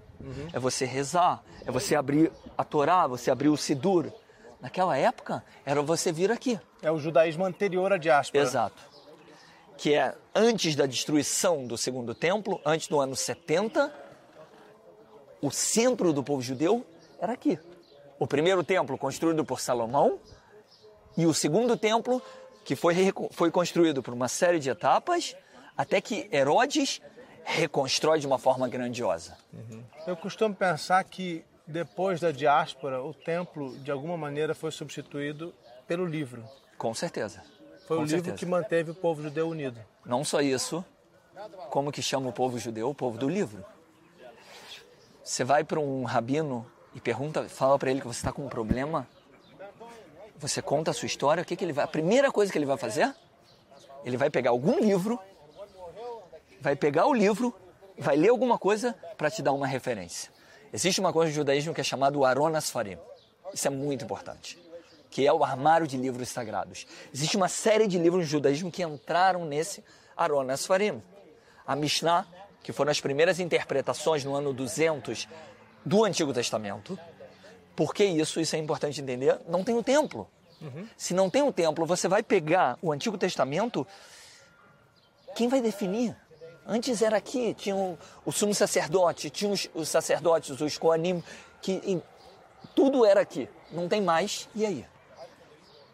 é 0.52 0.60
você 0.60 0.86
rezar, 0.86 1.44
é 1.66 1.72
você 1.72 1.96
abrir 1.96 2.32
a 2.58 2.64
Torá, 2.64 3.08
você 3.08 3.32
abrir 3.32 3.50
o 3.50 3.58
Sidur. 3.58 4.12
Naquela 4.60 4.96
época, 4.98 5.44
era 5.66 5.82
você 5.82 6.12
vir 6.12 6.32
aqui. 6.32 6.60
É 6.84 6.92
o 6.92 7.00
judaísmo 7.00 7.46
anterior 7.46 7.92
à 7.94 7.98
diáspora. 7.98 8.44
Exato. 8.44 8.91
Que 9.82 9.96
é 9.96 10.14
antes 10.36 10.76
da 10.76 10.86
destruição 10.86 11.66
do 11.66 11.76
segundo 11.76 12.14
templo, 12.14 12.62
antes 12.64 12.88
do 12.88 13.00
ano 13.00 13.16
70, 13.16 13.92
o 15.42 15.50
centro 15.50 16.14
do 16.14 16.24
povo 16.24 16.40
judeu 16.40 16.86
era 17.20 17.34
aqui. 17.34 17.58
O 18.20 18.28
primeiro 18.28 18.64
templo 18.64 18.96
construído 18.96 19.44
por 19.44 19.60
Salomão 19.60 20.20
e 21.18 21.26
o 21.26 21.34
segundo 21.34 21.76
templo 21.76 22.22
que 22.64 22.76
foi, 22.76 22.94
foi 23.32 23.50
construído 23.50 24.04
por 24.04 24.14
uma 24.14 24.28
série 24.28 24.60
de 24.60 24.70
etapas 24.70 25.36
até 25.76 26.00
que 26.00 26.30
Herodes 26.32 27.02
reconstrói 27.44 28.20
de 28.20 28.28
uma 28.28 28.38
forma 28.38 28.70
grandiosa. 28.70 29.36
Uhum. 29.52 29.84
Eu 30.06 30.16
costumo 30.16 30.54
pensar 30.54 31.04
que 31.06 31.44
depois 31.66 32.20
da 32.20 32.32
diáspora, 32.32 33.02
o 33.02 33.16
templo 33.16 33.76
de 33.80 33.90
alguma 33.90 34.16
maneira 34.16 34.54
foi 34.54 34.70
substituído 34.70 35.52
pelo 35.88 36.06
livro. 36.06 36.44
Com 36.78 36.94
certeza. 36.94 37.42
Foi 37.92 37.98
Com 37.98 38.04
o 38.06 38.08
certeza. 38.08 38.28
livro 38.28 38.40
que 38.40 38.46
manteve 38.46 38.92
o 38.92 38.96
povo 38.96 39.22
judeu 39.22 39.50
unido. 39.50 39.78
Não 40.06 40.24
só 40.24 40.40
isso, 40.40 40.82
como 41.70 41.92
que 41.92 42.02
chama 42.02 42.30
o 42.30 42.32
povo 42.32 42.58
judeu 42.58 42.90
o 42.90 42.96
povo 42.96 43.18
do 43.18 43.28
livro. 43.28 43.66
Você 45.22 45.44
vai 45.44 45.66
para 45.66 45.78
um 45.78 46.06
rabino 46.06 46.66
e 46.96 47.02
pergunta, 47.02 47.50
fala 47.50 47.78
para 47.78 47.92
ele 47.92 48.00
que 48.00 48.08
você 48.08 48.20
está 48.20 48.32
com 48.32 48.46
um 48.46 48.48
problema, 48.48 49.06
você 50.38 50.62
conta 50.62 50.92
a 50.92 50.94
sua 50.94 51.06
história, 51.06 51.44
o 51.44 51.46
que, 51.46 51.54
que 51.54 51.66
ele 51.66 51.74
vai. 51.74 51.84
A 51.84 51.88
primeira 51.88 52.32
coisa 52.32 52.50
que 52.50 52.58
ele 52.58 52.66
vai 52.66 52.78
fazer, 52.78 53.14
ele 54.06 54.16
vai 54.16 54.30
pegar 54.30 54.52
algum 54.52 54.80
livro, 54.80 55.20
vai 56.62 56.78
pegar 56.78 57.08
o 57.08 57.14
livro, 57.14 57.54
vai 57.98 58.16
ler 58.16 58.30
alguma 58.30 58.58
coisa 58.58 58.96
para 59.18 59.30
te 59.30 59.42
dar 59.42 59.52
uma 59.52 59.68
referência. 59.68 60.32
Existe 60.72 61.02
uma 61.02 61.12
coisa 61.12 61.30
no 61.30 61.36
judaísmo 61.36 61.74
que 61.74 61.82
é 61.82 61.84
chamado 61.84 62.24
Aronas 62.24 62.70
Farim. 62.70 62.98
Isso 63.54 63.68
é 63.68 63.70
muito 63.70 64.06
importante. 64.06 64.71
Que 65.12 65.27
é 65.27 65.32
o 65.32 65.44
armário 65.44 65.86
de 65.86 65.98
livros 65.98 66.30
sagrados. 66.30 66.88
Existe 67.13 67.38
uma 67.38 67.48
série 67.48 67.86
de 67.86 68.00
livros 68.00 68.24
no 68.24 68.27
judaísmo 68.27 68.72
que 68.72 68.82
entraram 68.82 69.46
nesse 69.46 69.84
Aronas 70.18 70.65
Farim. 70.65 71.03
A 71.68 71.75
Mishnah, 71.75 72.25
que 72.63 72.72
foram 72.72 72.89
as 72.89 73.00
primeiras 73.00 73.39
interpretações 73.39 74.24
no 74.24 74.34
ano 74.34 74.51
200 74.51 75.27
do 75.86 76.03
Antigo 76.03 76.34
Testamento. 76.34 76.98
Por 77.75 77.94
que 77.94 78.03
isso? 78.03 78.39
Isso 78.39 78.56
é 78.56 78.60
importante 78.60 79.01
entender. 79.01 79.39
Não 79.48 79.63
tem 79.63 79.77
o 79.77 79.84
templo. 79.84 80.27
Uhum. 80.62 80.88
Se 80.96 81.13
não 81.13 81.30
tem 81.30 81.41
o 81.41 81.51
templo, 81.51 81.86
você 81.86 82.08
vai 82.08 82.24
pegar 82.24 82.77
o 82.82 82.91
Antigo 82.91 83.18
Testamento. 83.18 83.86
Quem 85.36 85.48
vai 85.48 85.62
definir? 85.62 86.15
Antes 86.65 87.01
era 87.01 87.18
aqui, 87.18 87.53
tinha 87.56 87.75
o, 87.75 87.98
o 88.24 88.32
sumo 88.32 88.53
sacerdote, 88.53 89.30
tinha 89.30 89.51
os, 89.51 89.68
os 89.74 89.89
sacerdotes, 89.89 90.62
os 90.62 90.77
coanim, 90.77 91.24
que 91.62 91.82
em, 91.84 92.01
tudo 92.75 93.06
era 93.06 93.22
aqui. 93.22 93.50
Não 93.72 93.88
tem 93.88 94.01
mais, 94.01 94.48
e 94.53 94.65
aí? 94.65 94.86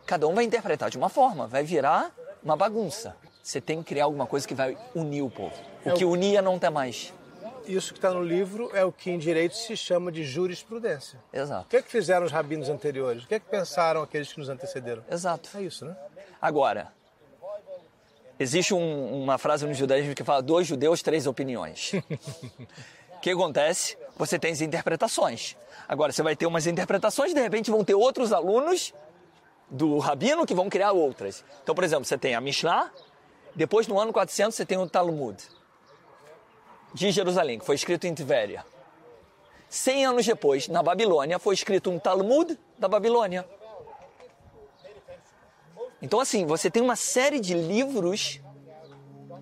Cada 0.08 0.26
um 0.28 0.34
vai 0.34 0.46
interpretar 0.46 0.90
de 0.90 0.98
uma 0.98 1.10
forma, 1.10 1.46
vai 1.48 1.64
virar 1.64 2.12
uma 2.42 2.56
bagunça. 2.56 3.16
Você 3.44 3.60
tem 3.60 3.84
que 3.84 3.90
criar 3.90 4.06
alguma 4.06 4.26
coisa 4.26 4.48
que 4.48 4.56
vai 4.56 4.78
unir 4.96 5.22
o 5.22 5.30
povo. 5.30 5.54
O 5.86 5.90
é 5.90 5.94
que 5.94 6.06
unia 6.06 6.42
não 6.42 6.58
tem 6.58 6.70
mais. 6.70 7.14
Isso 7.68 7.92
que 7.92 8.00
está 8.00 8.12
no 8.12 8.24
livro 8.24 8.72
é 8.74 8.86
o 8.86 8.92
que 8.92 9.12
em 9.12 9.20
direito 9.20 9.56
se 9.58 9.76
chama 9.76 10.10
de 10.10 10.24
jurisprudência. 10.24 11.20
Exato. 11.34 11.66
O 11.66 11.70
que, 11.70 11.76
é 11.78 11.82
que 11.82 11.92
fizeram 11.92 12.26
os 12.26 12.32
rabinos 12.32 12.70
anteriores? 12.70 13.26
O 13.26 13.28
que, 13.28 13.36
é 13.36 13.40
que 13.40 13.50
pensaram 13.50 14.02
aqueles 14.02 14.32
que 14.32 14.40
nos 14.40 14.48
antecederam? 14.48 15.04
Exato. 15.12 15.50
É 15.54 15.62
isso, 15.62 15.86
né? 15.86 15.96
Agora, 16.42 16.94
Existe 18.40 18.74
um, 18.74 19.24
uma 19.24 19.38
frase 19.40 19.66
no 19.66 19.74
judaísmo 19.74 20.14
que 20.14 20.24
fala 20.24 20.44
dois 20.44 20.68
judeus, 20.68 21.02
três 21.02 21.26
opiniões. 21.26 21.94
O 21.94 23.20
que 23.20 23.32
acontece? 23.32 23.98
Você 24.16 24.38
tem 24.38 24.52
as 24.52 24.62
interpretações. 24.62 25.58
Agora, 25.88 26.12
você 26.12 26.22
vai 26.22 26.36
ter 26.36 26.46
umas 26.46 26.68
interpretações, 26.68 27.34
de 27.34 27.42
repente 27.42 27.72
vão 27.72 27.84
ter 27.84 27.96
outros 27.96 28.32
alunos 28.32 28.94
do 29.70 29.98
rabino 30.00 30.46
que 30.46 30.54
vão 30.54 30.70
criar 30.70 30.92
outras. 30.92 31.44
Então, 31.62 31.76
por 31.76 31.84
exemplo, 31.84 32.06
você 32.06 32.18
tem 32.18 32.36
a 32.36 32.42
Mishnah, 32.42 32.92
depois 33.56 33.88
no 33.88 34.00
ano 34.00 34.14
400 34.14 34.56
você 34.56 34.66
tem 34.66 34.78
o 34.78 34.88
Talmud 34.88 35.38
de 36.94 37.12
Jerusalém, 37.12 37.60
que 37.60 37.66
foi 37.66 37.76
escrito 37.76 38.06
em 38.06 38.14
Tivéria. 38.14 38.66
Cem 39.70 40.06
anos 40.06 40.26
depois, 40.26 40.68
na 40.68 40.82
Babilônia, 40.82 41.38
foi 41.38 41.54
escrito 41.54 41.90
um 41.90 42.00
Talmud 42.00 42.58
da 42.78 42.88
Babilônia. 42.88 43.46
Então, 46.02 46.20
assim, 46.20 46.46
você 46.46 46.70
tem 46.70 46.82
uma 46.82 46.96
série 46.96 47.40
de 47.40 47.54
livros 47.54 48.40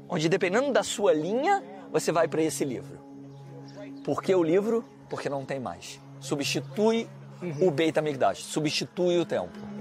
onde, 0.09 0.27
dependendo 0.27 0.71
da 0.71 0.83
sua 0.83 1.13
linha, 1.13 1.63
você 1.91 2.11
vai 2.11 2.27
para 2.27 2.41
esse 2.41 2.63
livro. 2.65 2.99
Por 4.03 4.21
que 4.21 4.33
o 4.33 4.41
livro? 4.41 4.83
Porque 5.09 5.29
não 5.29 5.45
tem 5.45 5.59
mais. 5.59 5.99
Substitui 6.19 7.07
uhum. 7.41 7.67
o 7.67 7.71
Beit 7.71 7.97
HaMikdash, 7.97 8.43
substitui 8.43 9.19
o 9.19 9.25
templo. 9.25 9.74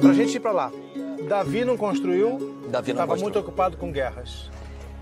Para 0.00 0.10
a 0.10 0.14
gente 0.14 0.36
ir 0.36 0.40
para 0.40 0.52
lá, 0.52 0.72
Davi 1.28 1.64
não 1.64 1.76
construiu, 1.76 2.64
Davi 2.68 2.92
não 2.92 3.02
estava 3.02 3.20
muito 3.20 3.38
ocupado 3.38 3.76
com 3.76 3.90
guerras. 3.90 4.50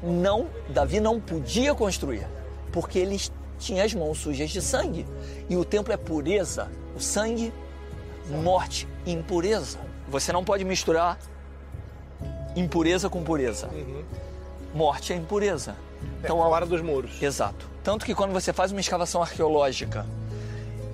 Não, 0.03 0.47
Davi 0.69 1.01
não 1.01 1.21
podia 1.21 1.75
construir, 1.75 2.27
porque 2.73 2.99
ele 2.99 3.21
tinha 3.59 3.85
as 3.85 3.93
mãos 3.93 4.19
sujas 4.19 4.51
de 4.51 4.63
sangue. 4.63 5.07
E 5.49 5.57
o 5.57 5.65
templo 5.65 5.93
é 5.93 5.97
pureza, 5.97 6.69
o 6.97 7.01
sangue, 7.01 7.53
morte, 8.43 8.87
impureza. 9.07 9.79
Você 10.09 10.33
não 10.33 10.45
pode 10.45 10.65
misturar 10.65 11.19
impureza 12.57 13.09
com 13.09 13.23
pureza. 13.23 13.69
Uhum. 13.69 14.05
Morte 14.75 15.13
é 15.13 15.17
impureza. 15.17 15.77
Então, 16.23 16.39
é 16.39 16.49
fora 16.49 16.67
dos 16.67 16.81
muros. 16.81 17.21
Exato. 17.23 17.69
Tanto 17.83 18.05
que 18.05 18.15
quando 18.15 18.33
você 18.33 18.53
faz 18.53 18.73
uma 18.73 18.81
escavação 18.81 19.23
arqueológica 19.23 20.07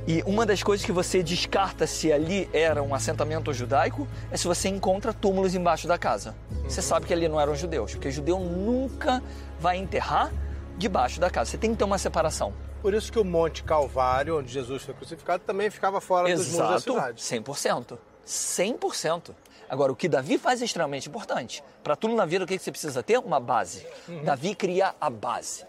e 0.07 0.23
uma 0.25 0.47
das 0.47 0.63
coisas 0.63 0.87
que 0.87 0.93
você 0.93 1.23
descarta 1.23 1.87
se 1.87 2.13
ali 2.13 2.49
era 2.53 2.81
um 2.83 2.95
assentamento 2.95 3.53
judaico 3.53 4.07
é 4.31 4.37
se 4.37 4.47
você 4.47 4.69
encontra 4.69 5.13
túmulos 5.13 5.55
embaixo 5.55 5.89
da 5.89 5.99
casa. 5.99 6.35
Uhum. 6.51 6.71
Você 6.71 6.81
sabe 6.81 7.07
que 7.07 7.13
ali 7.13 7.27
não 7.27 7.41
eram 7.41 7.57
judeus, 7.57 7.93
porque 7.93 8.11
judeu 8.11 8.39
nunca 8.39 9.21
vai 9.59 9.77
enterrar 9.77 10.33
debaixo 10.79 11.19
da 11.19 11.29
casa. 11.29 11.51
Você 11.51 11.59
tem 11.59 11.73
que 11.73 11.77
ter 11.77 11.85
uma 11.85 11.99
separação. 11.99 12.53
Por 12.81 12.95
isso 12.95 13.11
que 13.11 13.19
o 13.19 13.25
Monte 13.25 13.65
Calvário, 13.65 14.39
onde 14.39 14.53
Jesus 14.53 14.85
foi 14.85 14.95
crucificado, 14.95 15.43
também 15.45 15.71
ficava 15.71 16.01
fora 16.01 16.31
Exato, 16.31 16.51
dos 16.51 16.59
muros 16.59 16.85
da 16.85 17.15
cidade. 17.15 17.23
100%. 17.43 17.99
100%. 18.25 19.35
Agora, 19.69 19.91
o 19.91 19.97
que 19.97 20.09
Davi 20.09 20.39
faz 20.39 20.63
é 20.63 20.65
extremamente 20.65 21.09
importante. 21.09 21.65
Para 21.83 21.97
tudo 21.97 22.15
na 22.15 22.25
vida, 22.25 22.45
o 22.45 22.47
que 22.47 22.57
você 22.57 22.71
precisa 22.71 23.03
ter? 23.03 23.19
Uma 23.19 23.41
base. 23.41 23.85
Uhum. 24.09 24.23
Davi 24.23 24.55
cria 24.55 24.95
a 25.01 25.11
base. 25.11 25.65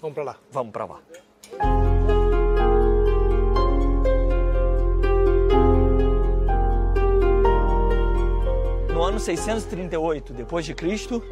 Vamos 0.00 0.14
para 0.14 0.24
lá. 0.24 0.36
Vamos 0.50 0.72
para 0.72 0.84
lá. 0.86 1.95
Ano 9.16 9.20
638 9.20 10.32
depois 10.34 10.64
de 10.64 10.74
Cristo, 10.74 11.22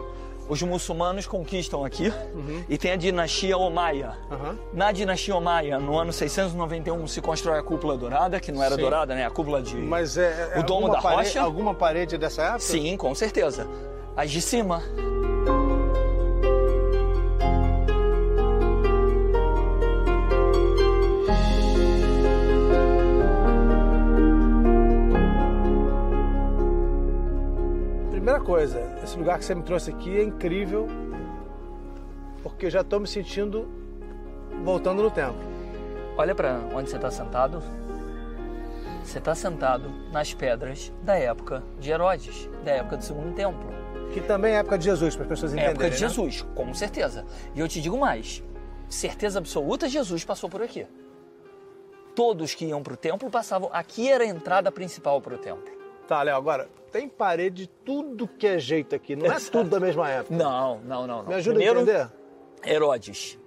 os 0.49 0.63
muçulmanos 0.63 1.27
conquistam 1.27 1.85
aqui 1.85 2.09
uhum. 2.35 2.65
e 2.69 2.79
tem 2.79 2.93
a 2.93 2.97
dinastia 2.97 3.57
Omaia. 3.57 4.17
Uhum. 4.31 4.59
Na 4.73 4.91
dinastia 4.91 5.37
Omaia, 5.37 5.79
no 5.79 5.99
ano 5.99 6.13
691, 6.13 7.07
se 7.07 7.21
constrói 7.21 7.59
a 7.59 7.63
cúpula 7.63 7.97
dourada, 7.97 8.41
que 8.41 8.51
não 8.51 8.63
era 8.63 8.75
Sim. 8.75 8.81
dourada, 8.81 9.15
né? 9.15 9.27
A 9.27 9.31
cúpula 9.31 9.63
de. 9.63 9.77
Mas 9.77 10.17
é, 10.17 10.53
é 10.55 10.61
o 10.61 10.63
domo 10.63 10.89
da 10.89 11.01
parede, 11.01 11.29
rocha. 11.29 11.43
Alguma 11.43 11.75
parede 11.75 12.17
dessa 12.17 12.43
época? 12.43 12.61
Sim, 12.61 12.97
com 12.97 13.15
certeza. 13.15 13.67
As 14.17 14.31
de 14.31 14.41
cima. 14.41 14.83
Coisa, 28.45 28.81
esse 29.03 29.17
lugar 29.19 29.39
que 29.39 29.45
você 29.45 29.55
me 29.55 29.63
trouxe 29.63 29.91
aqui 29.91 30.17
é 30.17 30.23
incrível, 30.23 30.87
porque 32.43 32.67
eu 32.67 32.71
já 32.71 32.83
estou 32.83 33.01
me 33.01 33.07
sentindo 33.07 33.67
voltando 34.63 35.03
no 35.03 35.11
tempo. 35.11 35.39
Olha 36.17 36.35
para 36.35 36.61
onde 36.75 36.91
você 36.91 36.97
está 36.97 37.11
sentado. 37.11 37.63
Você 39.03 39.19
está 39.19 39.35
sentado 39.35 39.91
nas 40.13 40.33
pedras 40.33 40.93
da 41.03 41.17
época 41.17 41.63
de 41.79 41.91
Herodes, 41.91 42.49
da 42.65 42.73
época 42.73 42.97
do 42.99 43.05
Segundo 43.05 43.35
Templo. 43.35 43.73
Que 44.13 44.21
também 44.21 44.53
é 44.53 44.57
época 44.57 44.79
de 44.79 44.85
Jesus, 44.85 45.15
para 45.15 45.25
as 45.25 45.29
pessoas 45.29 45.53
entenderem. 45.53 45.73
Época 45.73 45.91
de 45.91 46.03
né? 46.03 46.09
Jesus, 46.09 46.43
com 46.55 46.73
certeza. 46.73 47.25
E 47.55 47.61
eu 47.61 47.67
te 47.67 47.81
digo 47.81 47.99
mais: 47.99 48.43
certeza 48.89 49.39
absoluta, 49.39 49.89
Jesus 49.89 50.25
passou 50.25 50.49
por 50.49 50.63
aqui. 50.63 50.87
Todos 52.15 52.55
que 52.55 52.67
iam 52.67 52.83
para 52.83 52.95
o 52.95 52.97
templo 52.97 53.29
passavam. 53.29 53.69
Aqui 53.73 54.09
era 54.09 54.25
a 54.25 54.27
entrada 54.27 54.71
principal 54.71 55.21
para 55.21 55.35
o 55.35 55.39
templo. 55.39 55.74
Tá, 56.07 56.23
Léo, 56.23 56.37
agora, 56.37 56.69
tem 56.93 57.09
parede 57.09 57.63
de 57.63 57.67
tudo 57.67 58.29
que 58.29 58.47
é 58.47 58.59
jeito 58.59 58.95
aqui, 58.95 59.17
não 59.17 59.27
é 59.27 59.41
tudo 59.41 59.71
da 59.71 59.81
mesma 59.81 60.09
época. 60.11 60.35
Não, 60.35 60.79
não, 60.81 61.07
não. 61.07 61.23
não. 61.23 61.29
Me 61.29 61.35
ajuda 61.35 61.57
Primeiro, 61.57 61.81
a 61.81 61.83
entender? 61.83 62.11
Herodes, 62.65 63.39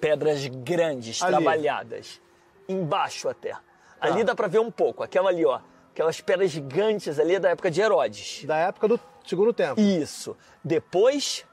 pedras 0.00 0.46
grandes, 0.46 1.22
Ali. 1.22 1.32
trabalhadas, 1.32 2.20
embaixo 2.68 3.28
até. 3.28 3.50
Tá. 3.50 3.60
Ali 4.00 4.24
dá 4.24 4.34
para 4.34 4.48
ver 4.48 4.60
um 4.60 4.70
pouco, 4.70 5.02
aquela 5.02 5.30
ali, 5.30 5.44
ó. 5.44 5.60
Aquelas 5.92 6.20
pedras 6.20 6.50
gigantes 6.50 7.18
ali 7.20 7.36
é 7.36 7.40
da 7.40 7.50
época 7.50 7.70
de 7.70 7.80
Herodes. 7.80 8.44
Da 8.44 8.56
época 8.56 8.88
do 8.88 9.00
segundo 9.24 9.52
tempo. 9.52 9.80
Isso. 9.80 10.36
Depois, 10.62 11.44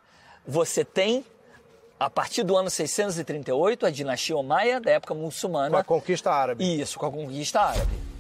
você 0.48 0.84
tem, 0.84 1.24
a 2.00 2.10
partir 2.10 2.44
do 2.44 2.58
ano 2.58 2.70
638, 2.70 3.86
a 3.86 3.92
dinastia 3.92 4.36
Omaia, 4.36 4.82
da 4.82 4.90
época 4.92 5.14
muçulmana. 5.14 5.70
Com 5.70 5.78
a 5.78 5.84
conquista 5.84 6.32
árabe. 6.32 6.82
Isso, 6.82 6.98
com 6.98 7.06
a 7.06 7.12
conquista 7.12 7.62
árabe. 7.62 8.11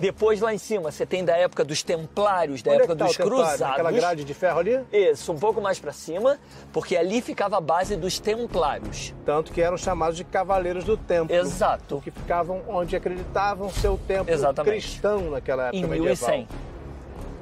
Depois 0.00 0.40
lá 0.40 0.54
em 0.54 0.58
cima 0.58 0.90
você 0.92 1.04
tem 1.04 1.24
da 1.24 1.36
época 1.36 1.64
dos 1.64 1.82
templários, 1.82 2.62
da 2.62 2.70
Onde 2.72 2.80
é 2.80 2.84
época 2.84 2.94
que 2.94 2.98
tá 3.00 3.06
dos 3.06 3.16
cruzados. 3.16 3.62
Aquela 3.62 3.90
grade 3.92 4.24
de 4.24 4.34
ferro 4.34 4.58
ali? 4.60 4.80
Isso, 4.92 5.32
um 5.32 5.38
pouco 5.38 5.60
mais 5.60 5.78
para 5.78 5.92
cima, 5.92 6.38
porque 6.72 6.96
ali 6.96 7.20
ficava 7.20 7.56
a 7.56 7.60
base 7.60 7.96
dos 7.96 8.18
templários. 8.18 9.12
Tanto 9.24 9.52
que 9.52 9.60
eram 9.60 9.76
chamados 9.76 10.16
de 10.16 10.24
cavaleiros 10.24 10.84
do 10.84 10.96
templo. 10.96 11.34
Exato. 11.34 12.00
Que 12.02 12.10
ficavam 12.10 12.62
onde 12.68 12.94
acreditavam 12.94 13.70
ser 13.70 13.88
o 13.88 13.98
templo 13.98 14.32
Exatamente. 14.32 14.80
cristão 14.86 15.30
naquela 15.30 15.64
época 15.68 15.76
Em 15.78 15.82
medieval. 15.86 16.08
1100. 16.30 16.48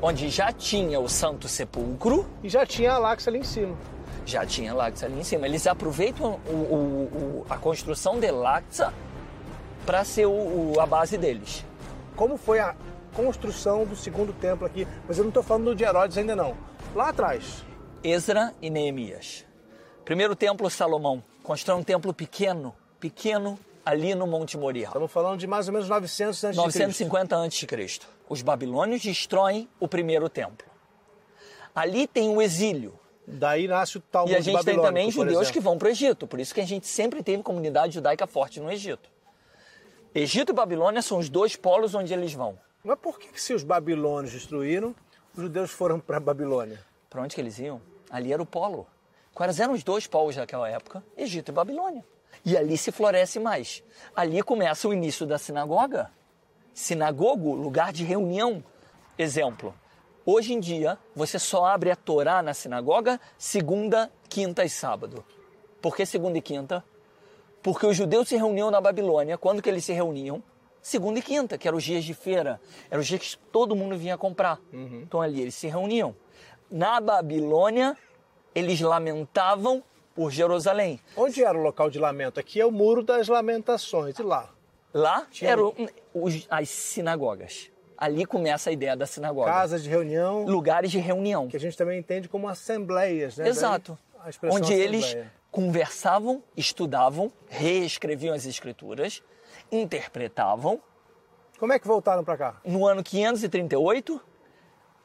Onde 0.01 0.29
já 0.31 0.51
tinha 0.53 0.99
o 0.99 1.09
Santo 1.09 1.47
Sepulcro, 1.49 2.27
E 2.43 2.49
já 2.49 2.67
tinha 2.67 2.93
a 2.93 2.99
Laxa 2.99 3.31
ali 3.31 3.39
em 3.39 3.45
cima. 3.45 3.77
já 4.27 4.45
tinha 4.45 4.75
Laxa 4.75 5.07
ali 5.07 5.21
em 5.21 5.25
cima. 5.25 5.47
Eles 5.47 5.67
aproveitam 5.67 6.41
o- 6.47 6.51
o- 6.51 7.45
o- 7.45 7.47
a 7.49 7.57
construção 7.57 8.19
de 8.19 8.31
Laxa 8.31 8.93
para 9.87 10.05
ser 10.05 10.27
a 10.81 10.87
base 10.87 11.17
deles. 11.17 11.65
Como 12.17 12.37
foi 12.37 12.59
a 12.61 12.75
construção 13.15 13.85
do 13.85 13.97
segundo 13.97 14.33
templo 14.33 14.67
aqui? 14.67 14.87
Mas 15.07 15.19
eu 15.19 15.25
não 15.25 15.31
estou 15.31 15.43
falando 15.43 15.75
de 15.75 15.85
Herodes 15.85 16.17
ainda 16.19 16.37
não. 16.37 16.57
Lá 16.95 17.09
atrás. 17.09 17.65
Esdra 18.03 18.53
e 18.61 18.69
Neemias. 18.71 19.45
Primeiro 20.05 20.35
templo, 20.35 20.69
Salomão. 20.69 21.23
Constrói 21.43 21.79
um 21.79 21.83
templo 21.83 22.13
pequeno, 22.13 22.75
pequeno, 22.99 23.59
ali 23.85 24.15
no 24.15 24.27
Monte 24.27 24.57
Moriá. 24.57 24.89
Estamos 24.89 25.11
falando 25.11 25.39
de 25.39 25.47
mais 25.47 25.69
ou 25.69 25.73
menos 25.73 25.89
900 25.89 26.45
antes 26.45 26.57
de 26.57 26.63
Cristo. 26.65 26.79
950 26.79 27.37
a.C. 27.37 28.01
Os 28.29 28.43
babilônios 28.43 29.03
destroem 29.03 29.69
o 29.79 29.87
primeiro 29.89 30.29
templo. 30.29 30.67
Ali 31.75 32.07
tem 32.07 32.35
o 32.35 32.41
exílio. 32.41 32.99
Daí 33.27 33.69
nasce 33.69 33.99
o 33.99 34.01
Talmud 34.01 34.33
E 34.33 34.37
a 34.37 34.41
gente 34.41 34.65
tem 34.65 34.81
também 34.81 35.11
judeus 35.11 35.35
exemplo. 35.43 35.53
que 35.53 35.61
vão 35.61 35.79
para 35.79 35.87
o 35.87 35.91
Egito. 35.91 36.27
Por 36.27 36.41
isso 36.41 36.53
que 36.53 36.61
a 36.61 36.67
gente 36.67 36.87
sempre 36.87 37.23
teve 37.23 37.43
comunidade 37.43 37.95
judaica 37.95 38.27
forte 38.27 38.61
no 38.61 38.71
Egito. 38.71 39.09
Egito 40.15 40.53
e 40.53 40.55
Babilônia 40.55 41.01
são 41.01 41.17
os 41.17 41.31
dois 41.31 41.57
polos 41.57 41.95
onde 41.95 42.13
eles 42.13 42.35
vão. 42.35 42.59
Mas 42.85 42.99
por 42.99 43.19
que, 43.19 43.41
se 43.41 43.55
os 43.55 43.65
babilônios 43.65 44.33
destruíram, 44.33 44.95
os 45.35 45.43
judeus 45.43 45.71
foram 45.71 45.99
para 45.99 46.19
a 46.19 46.21
Babilônia? 46.21 46.85
Para 47.09 47.23
onde 47.23 47.35
que 47.35 47.41
eles 47.41 47.59
iam? 47.59 47.81
Ali 48.11 48.31
era 48.31 48.43
o 48.43 48.47
polo. 48.47 48.87
Quais 49.33 49.59
eram 49.59 49.73
os 49.73 49.83
dois 49.83 50.07
polos 50.07 50.37
daquela 50.37 50.69
época? 50.69 51.03
Egito 51.17 51.51
e 51.51 51.55
Babilônia. 51.55 52.05
E 52.45 52.59
ali 52.59 52.77
se 52.77 52.93
floresce 52.93 53.41
mais. 53.41 53.83
Ali 54.15 54.43
começa 54.43 54.87
o 54.87 54.93
início 54.93 55.25
da 55.25 55.39
sinagoga. 55.39 56.11
Sinagogo, 56.75 57.55
lugar 57.55 57.91
de 57.91 58.05
reunião. 58.05 58.63
Exemplo. 59.17 59.75
Hoje 60.27 60.53
em 60.53 60.61
dia, 60.61 60.99
você 61.17 61.39
só 61.39 61.65
abre 61.65 61.91
a 61.91 61.97
Torá 61.97 62.43
na 62.43 62.53
sinagoga 62.53 63.19
segunda, 63.39 64.13
quinta 64.29 64.63
e 64.63 64.69
sábado. 64.69 65.25
Por 65.81 65.97
que 65.97 66.05
segunda 66.05 66.37
e 66.37 66.43
quinta? 66.43 66.85
Porque 67.63 67.87
os 67.87 67.97
judeus 67.97 68.29
se 68.29 68.37
reuniam 68.37 68.71
na 68.71 68.81
Babilônia. 68.81 69.39
Quando 69.39 69.63
que 69.63 69.69
eles 69.69 69.85
se 69.85 69.93
reuniam? 69.93 70.43
Segunda 70.81 71.21
e 71.21 71.23
quinta, 71.23 71.57
que 71.57 71.69
eram 71.69 71.79
os 71.79 71.85
dias 71.85 72.03
de 72.05 72.13
feira. 72.13 72.61
Eram 72.91 73.01
os 73.01 73.07
dias 73.07 73.21
que 73.21 73.39
todo 73.53 73.77
mundo 73.77 73.97
vinha 73.97 74.19
comprar. 74.19 74.59
Então 74.73 75.21
ali 75.23 75.41
eles 75.41 75.55
se 75.55 75.69
reuniam. 75.69 76.15
Na 76.71 77.01
Babilônia, 77.01 77.97
eles 78.55 78.81
lamentavam 78.81 79.83
por 80.15 80.31
Jerusalém. 80.33 80.99
Onde 81.17 81.43
era 81.45 81.57
o 81.57 81.63
local 81.63 81.89
de 81.89 81.99
lamento? 81.99 82.41
Aqui 82.41 82.61
é 82.61 82.67
o 82.67 82.71
Muro 82.73 83.03
das 83.03 83.29
Lamentações. 83.29 84.19
E 84.19 84.23
lá? 84.23 84.51
Lá 84.93 85.27
Tinha- 85.31 85.53
eram 85.53 85.73
os- 86.13 86.47
as 86.51 86.69
sinagogas. 86.69 87.71
Ali 87.97 88.27
começa 88.27 88.69
a 88.69 88.73
ideia 88.73 88.97
da 88.97 89.07
sinagoga. 89.07 89.51
Casas 89.51 89.85
de 89.85 89.89
reunião, 89.89 90.45
Lugares 90.45 90.91
de 90.91 90.99
reunião. 90.99 91.47
que 91.49 91.57
a 91.57 91.61
gente 91.61 91.77
também 91.77 91.99
entende 92.01 92.29
como 92.29 92.49
assembleias, 92.49 93.37
né? 93.37 93.49
Exato. 93.49 93.97
Daí 94.25 94.51
Onde 94.53 94.73
eles 94.75 95.05
assembleia. 95.05 95.33
Conversavam, 95.53 96.43
estudavam, 96.57 97.31
reescreviam 97.47 98.35
as 98.35 98.47
escrituras, 98.47 99.23
interpretavam. 99.71 100.81
Como 101.59 101.75
é 101.75 101.79
que 101.79 101.87
voltaram 101.87 102.25
para 102.25 102.39
cá? 102.39 102.61
No 102.65 102.87
ano 102.87 103.05
538, 103.05 104.21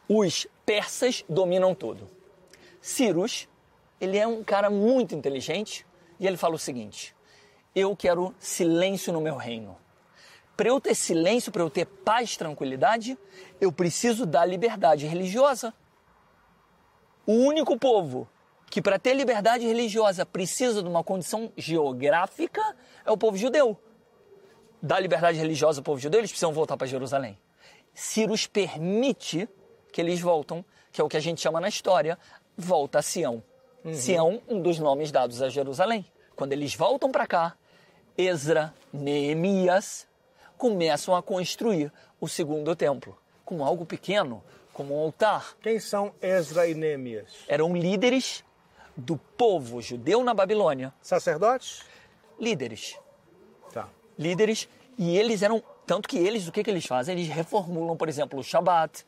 os 0.07 0.47
persas 0.65 1.23
dominam 1.27 1.75
tudo. 1.75 2.09
Cyrus, 2.81 3.47
ele 3.99 4.17
é 4.17 4.25
um 4.25 4.41
cara 4.41 4.69
muito 4.69 5.13
inteligente 5.13 5.85
e 6.17 6.25
ele 6.25 6.37
fala 6.37 6.55
o 6.55 6.59
seguinte: 6.59 7.13
eu 7.75 7.93
quero 7.95 8.33
silêncio 8.39 9.11
no 9.11 9.19
meu 9.19 9.35
reino. 9.35 9.77
Para 10.55 10.69
eu 10.69 10.79
ter 10.79 10.95
silêncio, 10.95 11.51
para 11.51 11.61
eu 11.61 11.69
ter 11.69 11.85
paz, 11.85 12.37
tranquilidade, 12.37 13.17
eu 13.60 13.71
preciso 13.71 14.25
da 14.25 14.43
liberdade 14.45 15.05
religiosa. 15.05 15.73
O 17.25 17.33
único 17.33 17.77
povo 17.77 18.27
que, 18.69 18.82
para 18.82 18.99
ter 18.99 19.13
liberdade 19.13 19.65
religiosa, 19.65 20.25
precisa 20.25 20.82
de 20.82 20.89
uma 20.89 21.03
condição 21.03 21.51
geográfica 21.58 22.62
é 23.06 23.12
o 23.12 23.17
povo 23.17 23.38
judeu. 23.38 23.77
Da 24.82 24.99
liberdade 24.99 25.38
religiosa 25.38 25.80
ao 25.80 25.84
povo 25.84 25.99
judeu, 25.99 26.19
eles 26.19 26.32
precisam 26.32 26.53
voltar 26.53 26.77
para 26.77 26.86
Jerusalém. 26.86 27.38
Cyrus 27.93 28.45
permite 28.45 29.49
que 29.91 30.01
eles 30.01 30.19
voltam, 30.19 30.63
que 30.91 31.01
é 31.01 31.03
o 31.03 31.08
que 31.10 31.17
a 31.17 31.19
gente 31.19 31.41
chama 31.41 31.60
na 31.60 31.67
história, 31.67 32.17
volta 32.56 32.99
a 32.99 33.01
Sião. 33.01 33.41
Sião, 33.93 34.41
um 34.47 34.62
dos 34.62 34.80
nomes 34.80 35.12
dados 35.12 35.41
a 35.41 35.49
Jerusalém. 35.49 36.06
Quando 36.36 36.51
eles 36.51 36.75
voltam 36.75 37.12
para 37.12 37.25
cá, 37.25 37.56
Ezra, 38.17 38.73
Neemias 38.91 40.08
começam 40.58 41.15
a 41.15 41.23
construir 41.23 41.91
o 42.19 42.27
segundo 42.27 42.75
templo, 42.75 43.17
com 43.45 43.63
algo 43.63 43.86
pequeno, 43.86 44.43
como 44.73 44.95
um 44.95 44.99
altar. 44.99 45.56
Quem 45.62 45.80
são 45.80 46.13
Ezra 46.21 46.67
e 46.67 46.75
Neemias? 46.75 47.32
Eram 47.47 47.75
líderes 47.75 48.43
do 48.97 49.15
povo 49.15 49.79
judeu 49.79 50.23
na 50.23 50.33
Babilônia. 50.33 50.91
Sacerdotes? 51.01 51.83
Líderes. 52.39 52.97
Tá. 53.71 53.89
líderes 54.17 54.67
e 54.97 55.15
eles 55.17 55.41
eram 55.43 55.62
tanto 55.86 56.07
que 56.07 56.17
eles 56.17 56.47
o 56.47 56.51
que 56.51 56.63
que 56.63 56.69
eles 56.69 56.86
fazem 56.86 57.15
eles 57.15 57.27
reformulam 57.27 57.95
por 57.95 58.10
exemplo 58.10 58.39
o 58.39 58.43
Shabat 58.43 59.05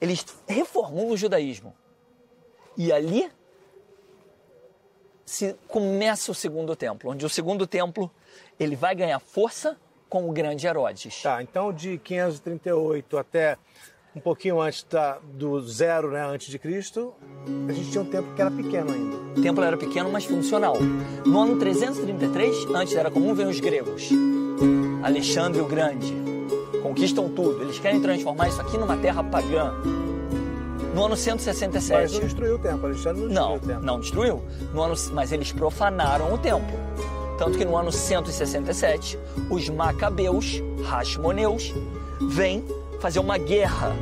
eles 0.00 0.24
reformulam 0.48 1.10
o 1.10 1.16
judaísmo 1.16 1.74
e 2.76 2.90
ali 2.90 3.30
se 5.24 5.54
começa 5.68 6.32
o 6.32 6.34
segundo 6.34 6.74
templo 6.74 7.10
onde 7.10 7.24
o 7.24 7.28
segundo 7.28 7.66
templo 7.66 8.10
ele 8.58 8.74
vai 8.74 8.94
ganhar 8.94 9.18
força 9.20 9.76
com 10.08 10.28
o 10.28 10.32
grande 10.32 10.66
Herodes 10.66 11.22
Tá, 11.22 11.42
então 11.42 11.72
de 11.72 11.98
538 11.98 13.18
até 13.18 13.58
um 14.14 14.20
pouquinho 14.20 14.60
antes 14.60 14.84
da- 14.90 15.18
do 15.34 15.60
zero, 15.62 16.10
né, 16.10 16.24
antes 16.26 16.48
de 16.48 16.58
Cristo, 16.58 17.12
a 17.68 17.72
gente 17.72 17.90
tinha 17.90 18.02
um 18.02 18.06
tempo 18.06 18.34
que 18.34 18.40
era 18.40 18.50
pequeno 18.50 18.92
ainda. 18.92 19.16
o 19.36 19.42
templo 19.42 19.62
era 19.62 19.76
pequeno 19.76 20.10
mas 20.10 20.24
funcional 20.24 20.76
no 21.24 21.38
ano 21.38 21.56
333 21.56 22.66
antes 22.74 22.94
era 22.96 23.10
comum 23.10 23.32
ver 23.34 23.46
os 23.46 23.60
gregos 23.60 24.08
Alexandre 25.02 25.60
o 25.62 25.66
Grande 25.66 26.12
conquistam 26.82 27.28
tudo 27.28 27.62
eles 27.62 27.78
querem 27.78 28.00
transformar 28.00 28.48
isso 28.48 28.60
aqui 28.60 28.76
numa 28.76 28.96
terra 28.96 29.22
pagã 29.22 29.72
no 30.94 31.02
ano 31.04 31.10
Mas 31.10 31.20
167 31.20 32.12
não 32.14 32.20
destruiu 32.20 32.56
o 32.56 32.58
templo, 32.58 32.86
Alexandre 32.86 33.22
não 33.22 33.28
destruiu 33.28 33.48
Não, 33.48 33.56
o 33.56 33.60
templo. 33.60 33.82
não 33.86 34.00
destruiu. 34.00 34.42
No 34.74 34.82
ano, 34.82 34.94
mas 35.12 35.30
eles 35.30 35.52
profanaram 35.52 36.34
o 36.34 36.36
templo. 36.38 36.76
Tanto 37.38 37.56
que 37.56 37.64
no 37.64 37.76
ano 37.76 37.92
167, 37.92 39.16
os 39.48 39.68
macabeus, 39.68 40.60
Hashmoneus, 40.82 41.72
vêm 42.28 42.64
fazer 43.00 43.18
uma 43.18 43.38
guerra 43.38 43.92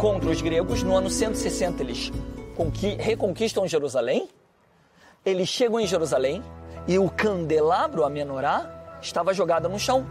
contra 0.00 0.28
os 0.30 0.40
gregos. 0.40 0.82
No 0.82 0.96
ano 0.96 1.08
160, 1.10 1.82
eles 1.82 2.12
conqui- 2.56 2.96
reconquistam 2.98 3.66
Jerusalém. 3.66 4.28
Eles 5.24 5.48
chegam 5.48 5.78
em 5.80 5.86
Jerusalém 5.86 6.42
e 6.86 6.98
o 6.98 7.10
candelabro, 7.10 8.04
a 8.04 8.10
menorá, 8.10 8.98
estava 9.02 9.34
jogada 9.34 9.68
no 9.68 9.78
chão. 9.78 10.06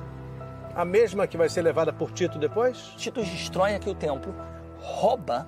A 0.75 0.83
mesma 0.83 1.25
que 1.25 1.37
vai 1.37 1.47
ser 1.47 1.61
levada 1.61 1.93
por 1.93 2.11
Tito 2.11 2.37
depois? 2.37 2.77
Tito 2.97 3.21
destrói 3.21 3.75
aqui 3.75 3.89
o 3.89 3.95
templo, 3.95 4.35
rouba, 4.81 5.47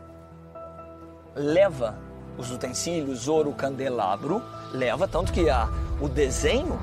leva 1.36 1.98
os 2.38 2.50
utensílios, 2.52 3.28
ouro, 3.28 3.52
candelabro, 3.52 4.42
leva, 4.72 5.08
tanto 5.08 5.34
que 5.34 5.50
a, 5.50 5.68
o 6.00 6.08
desenho 6.08 6.80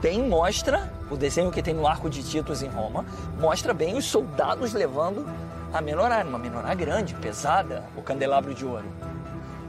bem 0.00 0.26
mostra, 0.26 0.90
o 1.10 1.16
desenho 1.16 1.50
que 1.50 1.62
tem 1.62 1.74
no 1.74 1.86
Arco 1.86 2.08
de 2.08 2.22
Titus 2.22 2.62
em 2.62 2.68
Roma, 2.68 3.04
mostra 3.38 3.74
bem 3.74 3.96
os 3.96 4.06
soldados 4.06 4.72
levando 4.72 5.26
a 5.72 5.80
menorá, 5.80 6.24
uma 6.24 6.38
menorá 6.38 6.74
grande, 6.74 7.14
pesada, 7.14 7.84
o 7.96 8.02
candelabro 8.02 8.54
de 8.54 8.64
ouro. 8.64 8.86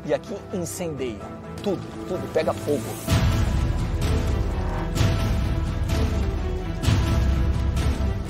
E 0.05 0.13
aqui 0.13 0.35
incendeia, 0.53 1.19
tudo, 1.63 1.81
tudo 2.07 2.33
pega 2.33 2.53
fogo. 2.53 2.81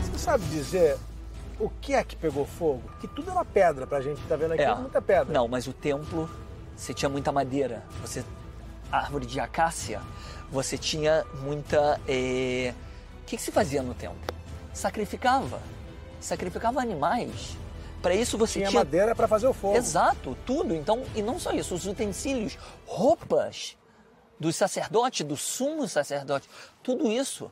Você 0.03 0.17
sabe 0.17 0.43
dizer 0.45 0.97
o 1.59 1.69
que 1.69 1.93
é 1.93 2.03
que 2.03 2.15
pegou 2.15 2.45
fogo? 2.45 2.81
Que 2.99 3.07
tudo 3.07 3.31
era 3.31 3.45
pedra 3.45 3.85
pra 3.85 4.01
gente 4.01 4.19
que 4.21 4.27
tá 4.27 4.35
vendo 4.35 4.53
aqui, 4.53 4.63
É. 4.63 4.73
muita 4.75 5.01
pedra. 5.01 5.31
Não, 5.33 5.47
mas 5.47 5.67
o 5.67 5.73
templo, 5.73 6.29
você 6.75 6.93
tinha 6.93 7.09
muita 7.09 7.31
madeira, 7.31 7.83
você 8.01 8.23
árvore 8.91 9.25
de 9.25 9.39
acácia, 9.39 10.01
você 10.51 10.77
tinha 10.77 11.25
muita. 11.43 11.99
eh, 12.07 12.73
O 13.21 13.25
que, 13.25 13.37
que 13.37 13.41
se 13.41 13.51
fazia 13.51 13.81
no 13.81 13.93
templo? 13.93 14.19
Sacrificava, 14.73 15.59
sacrificava 16.19 16.81
animais. 16.81 17.57
Para 18.01 18.15
isso 18.15 18.37
você 18.37 18.59
Tinha 18.59 18.69
tinha, 18.69 18.79
madeira 18.79 19.13
pra 19.15 19.27
fazer 19.27 19.47
o 19.47 19.53
fogo. 19.53 19.77
exato 19.77 20.35
tudo. 20.45 20.73
Então 20.73 21.03
e 21.15 21.21
não 21.21 21.39
só 21.39 21.51
isso, 21.51 21.75
os 21.75 21.85
utensílios, 21.85 22.57
roupas 22.85 23.77
dos 24.39 24.55
sacerdotes, 24.55 25.25
do 25.25 25.37
sumo 25.37 25.87
sacerdote, 25.87 26.49
tudo 26.81 27.07
isso. 27.11 27.51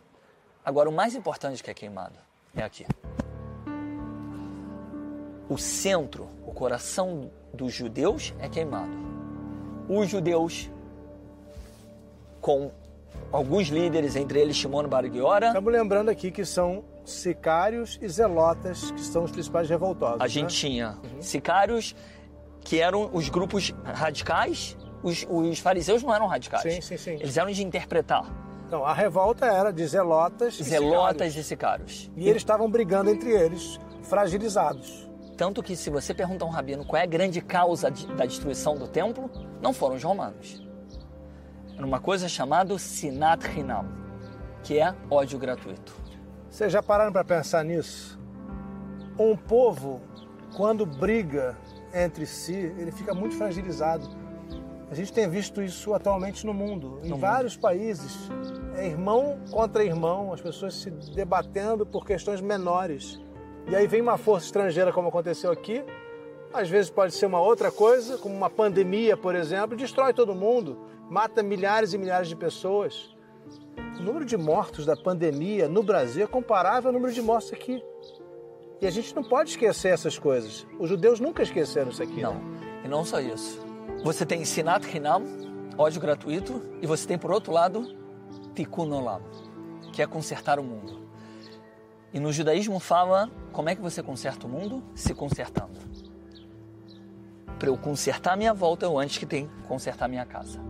Agora 0.65 0.89
o 0.89 0.91
mais 0.91 1.13
importante 1.15 1.61
que 1.63 1.69
é 1.69 1.73
queimado 1.73 2.15
é 2.55 2.63
aqui. 2.63 2.85
o 5.47 5.57
centro, 5.57 6.29
o 6.45 6.51
coração 6.53 7.31
dos 7.53 7.73
judeus 7.73 8.33
é 8.39 8.47
queimado. 8.49 8.91
Os 9.87 10.07
judeus, 10.09 10.69
com 12.41 12.71
alguns 13.31 13.67
líderes, 13.67 14.15
entre 14.15 14.39
eles 14.39 14.55
Shimon 14.55 14.87
Bar 14.87 15.05
Giora, 15.11 15.47
Estamos 15.47 15.71
lembrando 15.71 16.09
aqui 16.09 16.31
que 16.31 16.45
são 16.45 16.83
sicários 17.05 17.97
e 18.01 18.07
zelotas 18.07 18.91
que 18.91 19.01
são 19.01 19.23
os 19.23 19.31
principais 19.31 19.69
revoltosos. 19.69 20.21
a 20.21 20.27
gente 20.27 20.43
né? 20.43 20.47
tinha 20.71 20.97
sicários, 21.21 21.95
que 22.61 22.79
eram 22.79 23.09
os 23.13 23.29
grupos 23.29 23.73
radicais. 23.83 24.77
Os, 25.01 25.25
os 25.29 25.59
fariseus 25.59 26.03
não 26.03 26.13
eram 26.13 26.27
radicais. 26.27 26.61
Sim, 26.73 26.81
sim, 26.81 26.97
sim. 26.97 27.11
Eles 27.11 27.37
eram 27.37 27.49
de 27.51 27.63
interpretar. 27.63 28.25
Então, 28.67 28.85
a 28.85 28.93
revolta 28.93 29.45
era 29.45 29.71
de 29.71 29.85
zelotas 29.87 30.59
e 30.59 30.63
Zelotas 30.63 31.33
sicários. 31.33 31.35
e 31.35 31.43
sicários. 31.43 32.11
E 32.17 32.29
eles 32.29 32.41
estavam 32.41 32.69
brigando 32.69 33.09
entre 33.09 33.31
eles, 33.31 33.79
fragilizados. 34.03 35.09
Tanto 35.37 35.63
que 35.63 35.75
se 35.75 35.89
você 35.89 36.13
pergunta 36.13 36.43
a 36.43 36.47
um 36.47 36.51
rabino 36.51 36.85
qual 36.85 36.99
é 36.99 37.03
a 37.03 37.07
grande 37.07 37.39
causa 37.41 37.89
de- 37.89 38.05
da 38.07 38.25
destruição 38.25 38.75
do 38.77 38.87
templo, 38.87 39.29
não 39.61 39.71
foram 39.73 39.95
os 39.95 40.03
romanos. 40.03 40.61
Era 41.79 41.87
uma 41.87 42.01
coisa 42.01 42.27
chamada 42.27 42.77
Sinat 42.77 43.57
Hinam, 43.57 43.85
que 44.61 44.77
é 44.77 44.93
ódio 45.09 45.39
gratuito. 45.39 45.95
Vocês 46.49 46.73
já 46.73 46.83
pararam 46.83 47.09
para 47.09 47.23
pensar 47.23 47.63
nisso? 47.63 48.19
Um 49.17 49.33
povo, 49.37 50.01
quando 50.57 50.85
briga 50.85 51.57
entre 51.93 52.25
si, 52.25 52.53
ele 52.77 52.91
fica 52.91 53.13
muito 53.13 53.37
fragilizado. 53.37 54.09
A 54.91 54.93
gente 54.93 55.13
tem 55.13 55.29
visto 55.29 55.61
isso 55.61 55.93
atualmente 55.93 56.45
no 56.45 56.53
mundo. 56.53 56.99
Em 57.01 57.11
No 57.11 57.17
vários 57.17 57.55
países, 57.55 58.29
é 58.75 58.85
irmão 58.85 59.39
contra 59.49 59.81
irmão, 59.81 60.33
as 60.33 60.41
pessoas 60.41 60.73
se 60.73 60.91
debatendo 60.91 61.85
por 61.85 62.05
questões 62.05 62.41
menores. 62.41 63.21
E 63.69 63.73
aí 63.73 63.87
vem 63.87 64.01
uma 64.01 64.17
força 64.17 64.47
estrangeira, 64.47 64.91
como 64.91 65.07
aconteceu 65.07 65.49
aqui. 65.49 65.81
Às 66.53 66.67
vezes 66.67 66.91
pode 66.91 67.13
ser 67.13 67.27
uma 67.27 67.39
outra 67.39 67.71
coisa, 67.71 68.17
como 68.17 68.35
uma 68.35 68.49
pandemia, 68.49 69.15
por 69.15 69.33
exemplo, 69.33 69.77
destrói 69.77 70.13
todo 70.13 70.35
mundo, 70.35 70.88
mata 71.09 71.41
milhares 71.41 71.93
e 71.93 71.97
milhares 71.97 72.27
de 72.27 72.35
pessoas. 72.35 73.15
O 73.97 74.03
número 74.03 74.23
de 74.23 74.37
mortos 74.37 74.85
da 74.85 74.95
pandemia 74.95 75.67
no 75.67 75.81
Brasil 75.81 76.23
é 76.23 76.27
comparável 76.27 76.89
ao 76.89 76.93
número 76.93 77.11
de 77.11 77.21
mortos 77.21 77.51
aqui. 77.51 77.83
E 78.79 78.87
a 78.87 78.91
gente 78.91 79.13
não 79.15 79.23
pode 79.23 79.49
esquecer 79.49 79.89
essas 79.89 80.17
coisas. 80.17 80.65
Os 80.79 80.87
judeus 80.87 81.19
nunca 81.19 81.43
esqueceram 81.43 81.89
isso 81.89 82.01
aqui. 82.01 82.21
Não. 82.21 82.35
né? 82.35 82.41
E 82.85 82.87
não 82.87 83.03
só 83.03 83.19
isso. 83.19 83.59
Você 84.03 84.25
tem 84.25 84.45
Sinat 84.45 84.85
Hinam, 84.85 85.23
ódio 85.77 85.99
gratuito, 85.99 86.61
e 86.81 86.87
você 86.87 87.05
tem, 87.05 87.17
por 87.17 87.31
outro 87.31 87.51
lado, 87.51 87.97
Tikkun 88.55 88.89
Olam, 88.91 89.21
que 89.91 90.01
é 90.01 90.07
consertar 90.07 90.59
o 90.59 90.63
mundo. 90.63 91.09
E 92.13 92.19
no 92.19 92.31
judaísmo 92.31 92.79
fala 92.79 93.29
como 93.51 93.69
é 93.69 93.75
que 93.75 93.81
você 93.81 94.01
conserta 94.01 94.47
o 94.47 94.49
mundo? 94.49 94.83
Se 94.95 95.13
consertando. 95.13 95.77
Para 97.57 97.67
eu 97.67 97.77
consertar 97.77 98.33
a 98.33 98.37
minha 98.37 98.53
volta, 98.53 98.85
eu 98.85 98.97
antes 98.97 99.17
que 99.17 99.25
tenho 99.25 99.49
que 99.49 99.67
consertar 99.67 100.05
a 100.05 100.07
minha 100.07 100.25
casa. 100.25 100.61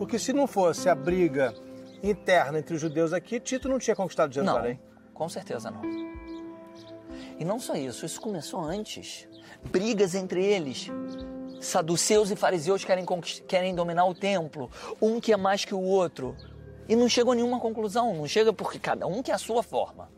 Porque 0.00 0.18
se 0.18 0.32
não 0.32 0.46
fosse 0.46 0.88
a 0.88 0.94
briga 0.94 1.54
interna 2.02 2.58
entre 2.58 2.74
os 2.74 2.80
judeus 2.80 3.12
aqui, 3.12 3.38
Tito 3.38 3.68
não 3.68 3.78
tinha 3.78 3.94
conquistado 3.94 4.30
Não, 4.30 4.34
Jerusalém. 4.46 4.80
com 5.12 5.28
certeza 5.28 5.70
não. 5.70 5.82
E 7.38 7.44
não 7.44 7.60
só 7.60 7.74
isso, 7.74 8.06
isso 8.06 8.18
começou 8.18 8.62
antes. 8.62 9.28
Brigas 9.62 10.14
entre 10.14 10.42
eles. 10.42 10.88
Saduceus 11.60 12.30
e 12.30 12.36
fariseus 12.36 12.82
querem, 12.82 13.04
querem 13.46 13.74
dominar 13.74 14.06
o 14.06 14.14
templo. 14.14 14.70
Um 15.02 15.20
quer 15.20 15.36
mais 15.36 15.66
que 15.66 15.74
o 15.74 15.82
outro. 15.82 16.34
E 16.88 16.96
não 16.96 17.06
chegam 17.06 17.32
a 17.32 17.34
nenhuma 17.34 17.60
conclusão. 17.60 18.14
Não 18.14 18.26
chega 18.26 18.54
porque 18.54 18.78
cada 18.78 19.06
um 19.06 19.22
quer 19.22 19.32
a 19.32 19.38
sua 19.38 19.62
forma. 19.62 20.10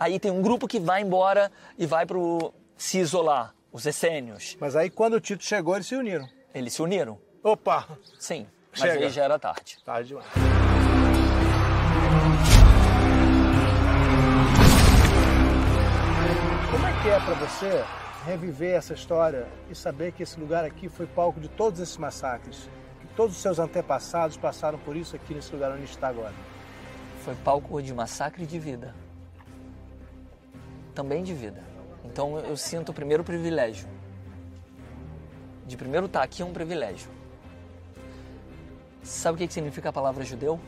Aí 0.00 0.18
tem 0.18 0.30
um 0.30 0.40
grupo 0.40 0.66
que 0.66 0.80
vai 0.80 1.02
embora 1.02 1.52
e 1.76 1.84
vai 1.84 2.06
para 2.06 2.16
se 2.78 2.96
isolar. 2.96 3.54
Os 3.70 3.84
essênios. 3.84 4.56
Mas 4.58 4.74
aí 4.74 4.88
quando 4.88 5.12
o 5.14 5.20
Tito 5.20 5.44
chegou, 5.44 5.74
eles 5.74 5.86
se 5.86 5.96
uniram. 5.96 6.26
Eles 6.54 6.72
se 6.72 6.80
uniram. 6.80 7.18
Opa! 7.44 7.98
Sim. 8.18 8.46
Mas 8.72 8.80
Chega. 8.80 9.04
aí 9.04 9.10
já 9.10 9.24
era 9.24 9.38
tarde. 9.38 9.78
Tarde 9.84 10.08
demais. 10.08 10.26
Como 16.70 16.86
é 16.86 17.02
que 17.02 17.08
é 17.08 17.20
para 17.20 17.34
você 17.34 17.84
reviver 18.24 18.74
essa 18.74 18.94
história 18.94 19.46
e 19.70 19.74
saber 19.74 20.12
que 20.12 20.22
esse 20.22 20.40
lugar 20.40 20.64
aqui 20.64 20.88
foi 20.88 21.06
palco 21.06 21.38
de 21.38 21.48
todos 21.48 21.80
esses 21.80 21.98
massacres? 21.98 22.70
Que 23.00 23.06
todos 23.08 23.36
os 23.36 23.42
seus 23.42 23.58
antepassados 23.58 24.38
passaram 24.38 24.78
por 24.78 24.96
isso 24.96 25.14
aqui 25.14 25.34
nesse 25.34 25.52
lugar 25.52 25.70
onde 25.72 25.84
está 25.84 26.08
agora? 26.08 26.32
Foi 27.24 27.34
palco 27.34 27.80
de 27.82 27.92
massacre 27.92 28.46
de 28.46 28.58
vida. 28.58 28.94
Também 30.94 31.22
de 31.22 31.34
vida. 31.34 31.62
Então 32.04 32.38
eu 32.38 32.56
sinto 32.56 32.88
o 32.88 32.94
primeiro 32.94 33.22
privilégio. 33.22 33.86
De 35.66 35.76
primeiro 35.76 36.06
estar 36.06 36.22
aqui 36.22 36.40
é 36.40 36.44
um 36.44 36.52
privilégio. 36.52 37.10
Sabe 39.02 39.34
o 39.34 39.38
que 39.38 39.46
que 39.46 39.54
significa 39.54 39.88
a 39.88 39.92
palavra 39.92 40.24
judeu? 40.24 40.60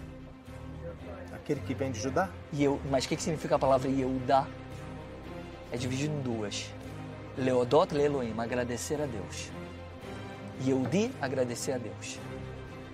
Aquele 1.33 1.61
que 1.61 1.75
vem 1.75 1.93
de 1.93 2.01
Judá? 2.01 2.31
E 2.53 2.65
eu, 2.65 2.81
mas 2.91 3.05
o 3.05 3.09
que 3.09 3.17
que 3.17 3.23
significa 3.23 3.57
a 3.57 3.59
palavra 3.59 3.89
Yehudá? 3.89 4.47
É 5.71 5.77
dividido 5.77 6.15
em 6.15 6.23
duas. 6.23 6.71
Leodot 7.37 7.95
Leelohim, 7.95 8.35
agradecer 8.39 9.01
a 9.01 9.07
Deus. 9.07 9.51
Yehudi, 10.65 11.11
agradecer 11.21 11.73
a 11.73 11.79
Deus. 11.79 12.19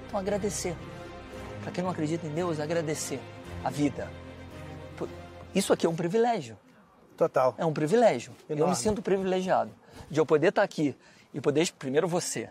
Então 0.06 0.18
agradecer. 0.18 0.74
Para 1.62 1.70
quem 1.70 1.84
não 1.84 1.90
acredita 1.90 2.26
em 2.26 2.30
Deus, 2.30 2.58
agradecer 2.58 3.20
a 3.62 3.70
vida. 3.70 4.10
Isso 5.54 5.72
aqui 5.72 5.86
é 5.86 5.88
um 5.88 5.94
privilégio. 5.94 6.58
Total. 7.16 7.54
É 7.58 7.64
um 7.64 7.72
privilégio. 7.72 8.32
Eu 8.48 8.56
Enorme. 8.56 8.74
me 8.74 8.76
sinto 8.76 9.02
privilegiado 9.02 9.70
de 10.10 10.18
eu 10.18 10.26
poder 10.26 10.48
estar 10.48 10.62
aqui 10.62 10.96
e 11.34 11.40
poder, 11.40 11.70
primeiro 11.72 12.08
você, 12.08 12.48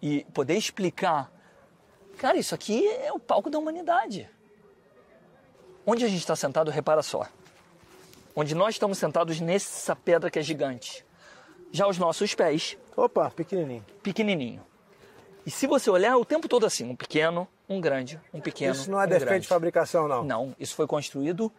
e 0.00 0.24
poder 0.32 0.54
explicar. 0.54 1.30
Cara, 2.18 2.36
isso 2.38 2.54
aqui 2.54 2.86
é 2.88 3.12
o 3.12 3.18
palco 3.18 3.50
da 3.50 3.58
humanidade. 3.58 4.28
Onde 5.86 6.04
a 6.04 6.08
gente 6.08 6.20
está 6.20 6.34
sentado, 6.34 6.70
repara 6.70 7.02
só. 7.02 7.26
Onde 8.34 8.54
nós 8.54 8.74
estamos 8.74 8.98
sentados 8.98 9.40
nessa 9.40 9.94
pedra 9.94 10.30
que 10.30 10.38
é 10.38 10.42
gigante. 10.42 11.04
Já 11.70 11.86
os 11.86 11.98
nossos 11.98 12.34
pés, 12.34 12.76
Opa, 12.96 13.30
pequenininho. 13.30 13.84
pequenininho. 14.02 14.64
E 15.44 15.50
se 15.50 15.66
você 15.66 15.90
olhar 15.90 16.16
o 16.16 16.24
tempo 16.24 16.48
todo 16.48 16.64
assim, 16.64 16.88
um 16.88 16.96
pequeno, 16.96 17.46
um 17.68 17.80
grande, 17.80 18.18
um 18.32 18.40
pequeno, 18.40 18.72
Isso 18.74 18.90
não 18.90 19.00
é 19.00 19.04
um 19.04 19.08
defeito 19.08 19.26
grande. 19.28 19.42
de 19.42 19.48
fabricação, 19.48 20.08
não. 20.08 20.24
Não, 20.24 20.56
isso 20.58 20.74
foi 20.74 20.86
construído 20.86 21.52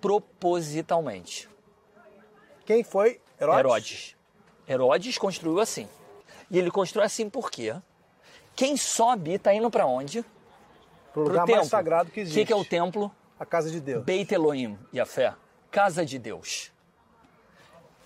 propositalmente. 0.00 1.48
Quem 2.64 2.84
foi? 2.84 3.20
Herodes? 3.40 3.58
Herodes. 3.64 4.16
Herodes 4.68 5.18
construiu 5.18 5.58
assim. 5.58 5.88
E 6.50 6.58
ele 6.58 6.70
construiu 6.70 7.04
assim 7.04 7.28
por 7.28 7.50
quê? 7.50 7.74
Quem 8.54 8.76
sobe 8.76 9.34
está 9.34 9.52
indo 9.54 9.70
para 9.70 9.86
onde? 9.86 10.22
Pro 10.22 10.32
Pro 11.12 11.22
lugar 11.24 11.44
templo. 11.46 11.56
mais 11.60 11.68
sagrado 11.68 12.10
que 12.10 12.20
O 12.20 12.22
existe. 12.22 12.38
que, 12.40 12.46
que 12.46 12.52
é 12.52 12.56
o 12.56 12.64
templo? 12.64 13.10
A 13.38 13.44
casa 13.46 13.70
de 13.70 13.80
Deus. 13.80 14.04
Beit 14.04 14.32
Elohim 14.32 14.78
e 14.92 15.00
a 15.00 15.06
fé. 15.06 15.34
Casa 15.70 16.04
de 16.04 16.18
Deus. 16.18 16.70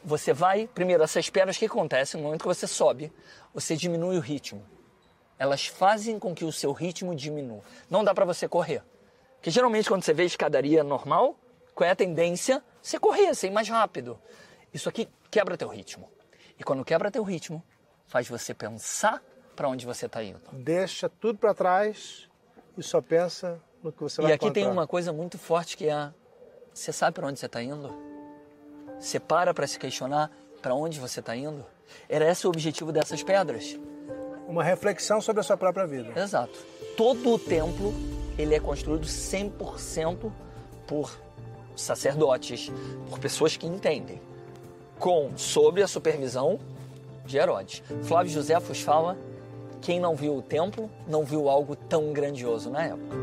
Você 0.04 0.32
vai, 0.32 0.68
primeiro, 0.68 1.02
essas 1.02 1.28
pedras, 1.28 1.56
o 1.56 1.58
que 1.58 1.66
acontece? 1.66 2.16
No 2.16 2.22
momento 2.22 2.42
que 2.42 2.46
você 2.46 2.66
sobe, 2.66 3.12
você 3.52 3.76
diminui 3.76 4.16
o 4.16 4.20
ritmo. 4.20 4.64
Elas 5.38 5.66
fazem 5.66 6.18
com 6.18 6.34
que 6.34 6.44
o 6.44 6.52
seu 6.52 6.72
ritmo 6.72 7.14
diminua. 7.14 7.60
Não 7.90 8.02
dá 8.04 8.14
para 8.14 8.24
você 8.24 8.48
correr. 8.48 8.82
Porque 9.36 9.50
geralmente 9.50 9.88
quando 9.88 10.02
você 10.04 10.14
vê 10.14 10.24
escadaria 10.24 10.82
normal, 10.82 11.36
qual 11.74 11.86
é 11.88 11.90
a 11.90 11.96
tendência? 11.96 12.62
Você 12.80 12.98
correr, 12.98 13.34
você 13.34 13.48
ir 13.48 13.50
mais 13.50 13.68
rápido. 13.68 14.18
Isso 14.72 14.88
aqui 14.88 15.08
quebra 15.30 15.56
teu 15.56 15.68
ritmo. 15.68 16.08
E 16.58 16.64
quando 16.64 16.84
quebra 16.84 17.10
teu 17.10 17.22
ritmo, 17.22 17.62
faz 18.06 18.28
você 18.28 18.54
pensar 18.54 19.22
para 19.56 19.68
onde 19.68 19.84
você 19.86 20.06
está 20.06 20.22
indo. 20.22 20.40
Deixa 20.52 21.08
tudo 21.08 21.38
para 21.38 21.54
trás 21.54 22.28
e 22.76 22.82
só 22.82 23.00
pensa 23.00 23.58
no 23.82 23.90
que 23.90 24.02
você 24.02 24.20
vai 24.20 24.30
E 24.30 24.34
aqui 24.34 24.50
tem 24.50 24.64
encontrar. 24.64 24.80
uma 24.80 24.86
coisa 24.86 25.12
muito 25.12 25.38
forte 25.38 25.76
que 25.76 25.88
é: 25.88 26.10
você 26.72 26.92
sabe 26.92 27.14
para 27.14 27.26
onde 27.26 27.40
você 27.40 27.46
está 27.46 27.62
indo? 27.62 27.92
Você 29.00 29.18
para 29.18 29.52
para 29.52 29.66
se 29.66 29.78
questionar 29.78 30.30
para 30.62 30.74
onde 30.74 31.00
você 31.00 31.20
está 31.20 31.34
indo? 31.34 31.64
Era 32.08 32.30
esse 32.30 32.46
o 32.46 32.50
objetivo 32.50 32.92
dessas 32.92 33.22
pedras. 33.22 33.78
Uma 34.46 34.62
reflexão 34.62 35.20
sobre 35.20 35.40
a 35.40 35.42
sua 35.42 35.56
própria 35.56 35.86
vida. 35.86 36.18
Exato. 36.18 36.58
Todo 36.96 37.32
o 37.32 37.38
templo 37.38 37.92
ele 38.38 38.54
é 38.54 38.60
construído 38.60 39.06
100% 39.06 40.30
por 40.86 41.18
sacerdotes, 41.74 42.70
por 43.08 43.18
pessoas 43.18 43.56
que 43.56 43.66
entendem, 43.66 44.20
com 44.98 45.36
sob 45.36 45.82
a 45.82 45.88
supervisão 45.88 46.58
de 47.24 47.36
Herodes. 47.38 47.82
Flávio 48.04 48.32
Joséfos 48.32 48.80
fala: 48.80 49.16
quem 49.86 50.00
não 50.00 50.16
viu 50.16 50.36
o 50.36 50.42
templo 50.42 50.90
não 51.06 51.24
viu 51.24 51.48
algo 51.48 51.76
tão 51.76 52.12
grandioso 52.12 52.68
na 52.70 52.86
época. 52.86 53.16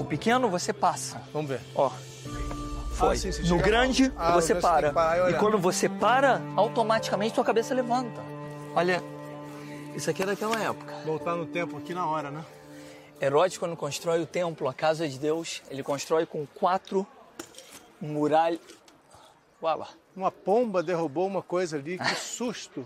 O 0.00 0.04
pequeno 0.04 0.50
você 0.50 0.72
passa, 0.72 1.22
Vamos 1.32 1.48
ver. 1.48 1.60
Ó. 1.76 1.88
Foi. 2.90 3.14
Ah, 3.14 3.16
sim, 3.16 3.30
sim, 3.30 3.48
no 3.48 3.58
grande, 3.58 4.12
Ah, 4.16 4.32
você 4.32 4.52
para. 4.52 4.92
parar 4.92 5.30
e 5.30 5.34
quando 5.34 5.56
você 5.58 5.88
para, 5.88 6.42
automaticamente 6.56 7.36
sua 7.36 7.44
cabeça 7.44 7.72
levanta. 7.72 8.20
Olha, 8.74 9.00
isso 9.94 10.10
aqui 10.10 10.24
é 10.24 10.26
daquela 10.26 10.60
época. 10.60 10.92
Voltar 11.06 11.36
no 11.36 11.46
tempo 11.46 11.76
aqui 11.76 11.94
na 11.94 12.04
hora, 12.04 12.32
né? 12.32 12.44
Herodes, 13.22 13.58
quando 13.58 13.76
constrói 13.76 14.20
o 14.20 14.26
templo, 14.26 14.66
a 14.68 14.74
casa 14.74 15.08
de 15.08 15.20
Deus, 15.20 15.62
ele 15.70 15.84
constrói 15.84 16.26
com 16.26 16.44
quatro 16.52 17.06
muralhas. 18.00 18.58
Uala. 19.62 19.86
Uma 20.16 20.32
pomba 20.32 20.82
derrubou 20.82 21.28
uma 21.28 21.42
coisa 21.42 21.76
ali, 21.76 21.96
que 21.96 22.14
susto! 22.18 22.84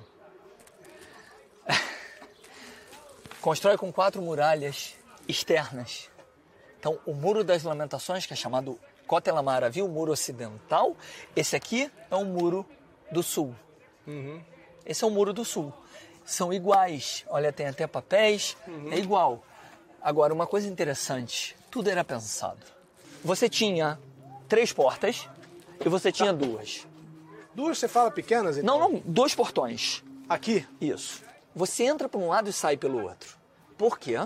Constrói 3.40 3.76
com 3.76 3.92
quatro 3.92 4.22
muralhas 4.22 4.94
externas. 5.28 6.10
Então, 6.78 6.98
o 7.06 7.14
Muro 7.14 7.44
das 7.44 7.62
Lamentações, 7.62 8.26
que 8.26 8.32
é 8.32 8.36
chamado 8.36 8.78
Kotel 9.06 9.40
Maravi, 9.42 9.82
o 9.82 9.88
muro 9.88 10.12
ocidental, 10.12 10.96
esse 11.36 11.54
aqui 11.54 11.90
é 12.10 12.16
o 12.16 12.24
muro 12.24 12.66
do 13.10 13.22
sul. 13.22 13.54
Uhum. 14.06 14.40
Esse 14.84 15.04
é 15.04 15.06
o 15.06 15.10
muro 15.10 15.32
do 15.32 15.44
sul. 15.44 15.72
São 16.24 16.52
iguais. 16.52 17.24
Olha, 17.28 17.52
tem 17.52 17.66
até 17.66 17.86
papéis, 17.86 18.56
é 18.90 18.98
igual. 18.98 19.44
Agora, 20.00 20.32
uma 20.32 20.46
coisa 20.46 20.66
interessante: 20.66 21.56
tudo 21.70 21.88
era 21.88 22.02
pensado. 22.02 22.64
Você 23.24 23.48
tinha 23.48 23.98
três 24.48 24.72
portas 24.72 25.28
e 25.84 25.88
você 25.88 26.10
tinha 26.10 26.32
duas. 26.32 26.86
Duas 27.54 27.78
você 27.78 27.86
fala 27.86 28.10
pequenas, 28.10 28.56
então? 28.56 28.78
Não, 28.78 28.92
não, 28.92 29.02
dois 29.04 29.34
portões. 29.34 30.02
Aqui, 30.28 30.66
Isso. 30.80 31.22
Você 31.54 31.84
entra 31.84 32.08
por 32.08 32.20
um 32.20 32.28
lado 32.28 32.48
e 32.48 32.52
sai 32.52 32.76
pelo 32.76 33.02
outro. 33.02 33.36
Por 33.76 33.98
quê? 33.98 34.16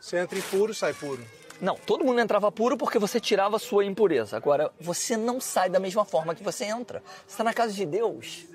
você 0.00 0.18
entra 0.18 0.38
impuro, 0.38 0.74
sai 0.74 0.94
puro. 0.94 1.24
Não, 1.60 1.74
todo 1.74 2.04
mundo 2.04 2.20
entrava 2.20 2.52
puro 2.52 2.76
porque 2.76 2.98
você 2.98 3.18
tirava 3.18 3.56
a 3.56 3.58
sua 3.58 3.84
impureza. 3.84 4.36
Agora, 4.36 4.72
você 4.80 5.16
não 5.16 5.40
sai 5.40 5.68
da 5.68 5.80
mesma 5.80 6.04
forma 6.04 6.34
que 6.34 6.42
você 6.42 6.64
entra. 6.66 7.02
Você 7.26 7.34
está 7.34 7.44
na 7.44 7.52
casa 7.52 7.72
de 7.72 7.84
Deus. 7.84 8.46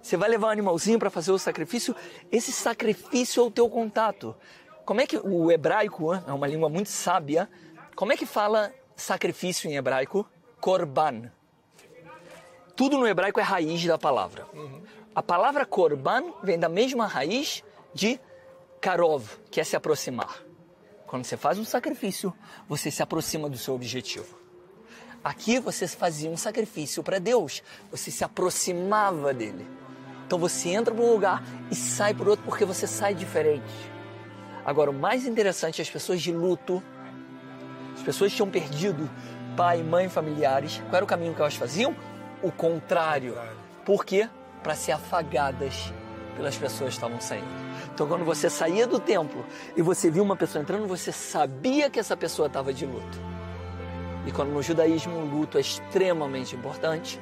Você 0.00 0.16
vai 0.16 0.28
levar 0.28 0.48
um 0.48 0.50
animalzinho 0.50 0.98
para 0.98 1.10
fazer 1.10 1.32
o 1.32 1.38
sacrifício. 1.38 1.94
Esse 2.30 2.52
sacrifício 2.52 3.42
é 3.42 3.46
o 3.46 3.50
teu 3.50 3.68
contato. 3.68 4.36
Como 4.84 5.00
é 5.00 5.06
que 5.06 5.18
o 5.18 5.50
hebraico 5.50 6.14
é 6.14 6.32
uma 6.32 6.46
língua 6.46 6.68
muito 6.68 6.88
sábia? 6.88 7.48
Como 7.96 8.12
é 8.12 8.16
que 8.16 8.24
fala 8.24 8.72
sacrifício 8.94 9.68
em 9.68 9.74
hebraico? 9.74 10.24
Korban. 10.60 11.32
Tudo 12.76 12.96
no 12.98 13.08
hebraico 13.08 13.40
é 13.40 13.42
raiz 13.42 13.84
da 13.84 13.98
palavra. 13.98 14.46
A 15.16 15.22
palavra 15.22 15.64
korban 15.64 16.30
vem 16.42 16.58
da 16.58 16.68
mesma 16.68 17.06
raiz 17.06 17.64
de 17.94 18.20
karov, 18.82 19.24
que 19.50 19.58
é 19.58 19.64
se 19.64 19.74
aproximar. 19.74 20.44
Quando 21.06 21.24
você 21.24 21.38
faz 21.38 21.58
um 21.58 21.64
sacrifício, 21.64 22.34
você 22.68 22.90
se 22.90 23.02
aproxima 23.02 23.48
do 23.48 23.56
seu 23.56 23.74
objetivo. 23.74 24.38
Aqui 25.24 25.58
você 25.58 25.88
fazia 25.88 26.28
um 26.28 26.36
sacrifício 26.36 27.02
para 27.02 27.18
Deus, 27.18 27.62
você 27.90 28.10
se 28.10 28.24
aproximava 28.24 29.32
dele. 29.32 29.66
Então 30.26 30.38
você 30.38 30.68
entra 30.68 30.94
para 30.94 31.02
um 31.02 31.10
lugar 31.10 31.42
e 31.70 31.74
sai 31.74 32.12
para 32.12 32.28
outro 32.28 32.44
porque 32.44 32.66
você 32.66 32.86
sai 32.86 33.14
diferente. 33.14 33.72
Agora, 34.66 34.90
o 34.90 34.94
mais 34.94 35.24
interessante, 35.24 35.80
as 35.80 35.88
pessoas 35.88 36.20
de 36.20 36.30
luto, 36.30 36.82
as 37.94 38.02
pessoas 38.02 38.34
tinham 38.34 38.50
perdido 38.50 39.08
pai, 39.56 39.82
mãe, 39.82 40.10
familiares, 40.10 40.76
qual 40.90 40.96
era 40.96 41.04
o 41.06 41.08
caminho 41.08 41.32
que 41.32 41.40
elas 41.40 41.56
faziam? 41.56 41.96
O 42.42 42.52
contrário. 42.52 43.34
Por 43.82 44.04
quê? 44.04 44.28
Para 44.66 44.74
ser 44.74 44.90
afagadas 44.90 45.92
pelas 46.34 46.56
pessoas 46.56 46.90
que 46.90 46.96
estavam 46.96 47.20
saindo. 47.20 47.46
Então, 47.94 48.08
quando 48.08 48.24
você 48.24 48.50
saía 48.50 48.84
do 48.84 48.98
templo 48.98 49.46
e 49.76 49.80
você 49.80 50.10
via 50.10 50.20
uma 50.20 50.34
pessoa 50.34 50.60
entrando, 50.60 50.88
você 50.88 51.12
sabia 51.12 51.88
que 51.88 52.00
essa 52.00 52.16
pessoa 52.16 52.48
estava 52.48 52.74
de 52.74 52.84
luto. 52.84 53.16
E 54.26 54.32
quando 54.32 54.50
no 54.50 54.60
judaísmo 54.60 55.18
o 55.18 55.24
luto 55.24 55.56
é 55.56 55.60
extremamente 55.60 56.56
importante, 56.56 57.20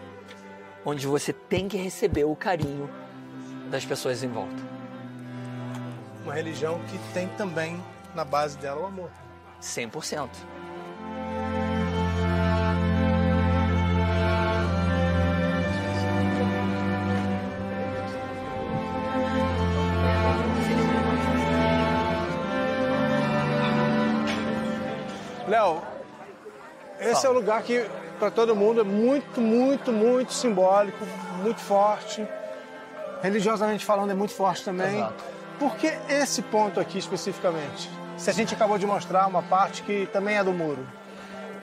onde 0.87 1.07
você 1.07 1.35
tem 1.35 1.69
que 1.69 1.77
receber 1.77 2.25
o 2.25 2.35
carinho 2.35 2.89
das 3.71 3.85
pessoas 3.85 4.23
em 4.23 4.29
volta. 4.29 4.63
Uma 6.25 6.33
religião 6.33 6.81
que 6.89 6.99
tem 7.13 7.29
também 7.37 7.79
na 8.15 8.25
base 8.25 8.57
dela 8.57 8.81
o 8.81 8.87
amor. 8.87 9.11
100%. 9.61 10.31
Um 27.35 27.39
lugar 27.39 27.63
que 27.63 27.85
para 28.19 28.31
todo 28.31 28.55
mundo 28.55 28.81
é 28.81 28.85
muito, 28.85 29.41
muito, 29.41 29.93
muito 29.93 30.33
simbólico, 30.33 31.05
muito 31.43 31.61
forte. 31.61 32.27
Religiosamente 33.23 33.85
falando 33.85 34.13
é 34.13 34.15
muito 34.15 34.33
forte 34.33 34.65
também. 34.65 34.99
Exato. 34.99 35.25
Por 35.59 35.77
que 35.77 35.93
esse 36.09 36.43
ponto 36.43 36.79
aqui 36.79 36.99
especificamente? 36.99 37.91
Se 38.17 38.31
a 38.31 38.33
gente 38.33 38.55
acabou 38.55 38.79
de 38.79 38.87
mostrar 38.87 39.27
uma 39.27 39.43
parte 39.43 39.83
que 39.83 40.09
também 40.13 40.37
é 40.37 40.45
do 40.45 40.53
muro. 40.53 40.87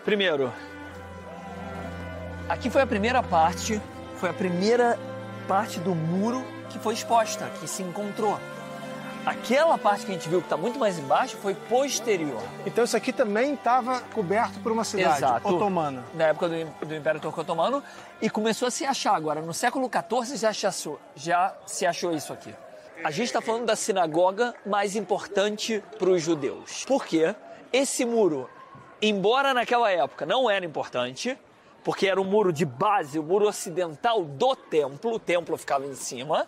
Primeiro, 0.03 0.51
aqui 2.49 2.69
foi 2.69 2.81
a 2.81 2.87
primeira 2.87 3.23
parte, 3.23 3.81
foi 4.17 4.29
a 4.29 4.33
primeira 4.33 4.99
parte 5.47 5.79
do 5.79 5.95
muro 5.95 6.43
que 6.69 6.79
foi 6.79 6.93
exposta, 6.93 7.49
que 7.59 7.67
se 7.67 7.83
encontrou. 7.83 8.37
Aquela 9.25 9.77
parte 9.77 10.05
que 10.05 10.11
a 10.11 10.15
gente 10.15 10.27
viu 10.27 10.39
que 10.39 10.47
está 10.47 10.57
muito 10.57 10.79
mais 10.79 10.97
embaixo 10.97 11.37
foi 11.37 11.53
posterior. 11.53 12.41
Então 12.65 12.83
isso 12.83 12.97
aqui 12.97 13.13
também 13.13 13.53
estava 13.53 14.01
coberto 14.13 14.59
por 14.61 14.71
uma 14.71 14.83
cidade 14.83 15.17
Exato. 15.17 15.47
otomana. 15.47 16.03
Na 16.15 16.25
época 16.27 16.49
do, 16.49 16.87
do 16.87 16.95
Império 16.95 17.19
Turco 17.21 17.39
Otomano 17.41 17.83
e 18.19 18.29
começou 18.31 18.67
a 18.67 18.71
se 18.71 18.83
achar 18.83 19.15
agora. 19.15 19.39
No 19.41 19.53
século 19.53 19.89
XIV 19.89 20.37
já, 20.37 20.51
se 20.53 20.65
achou- 20.65 20.99
já 21.15 21.53
se 21.67 21.85
achou 21.85 22.13
isso 22.15 22.33
aqui. 22.33 22.53
A 23.03 23.11
gente 23.11 23.27
está 23.27 23.41
falando 23.41 23.65
da 23.65 23.75
sinagoga 23.75 24.55
mais 24.65 24.95
importante 24.95 25.83
para 25.99 26.09
os 26.09 26.21
judeus. 26.21 26.83
Por 26.85 27.05
quê? 27.05 27.35
Esse 27.71 28.05
muro, 28.05 28.49
embora 29.01 29.53
naquela 29.53 29.91
época 29.91 30.25
não 30.25 30.49
era 30.49 30.65
importante, 30.65 31.37
porque 31.83 32.07
era 32.07 32.19
o 32.21 32.25
muro 32.25 32.51
de 32.53 32.65
base, 32.65 33.17
o 33.17 33.23
muro 33.23 33.47
ocidental 33.47 34.23
do 34.23 34.55
templo, 34.55 35.13
o 35.13 35.19
templo 35.19 35.57
ficava 35.57 35.85
em 35.85 35.95
cima, 35.95 36.47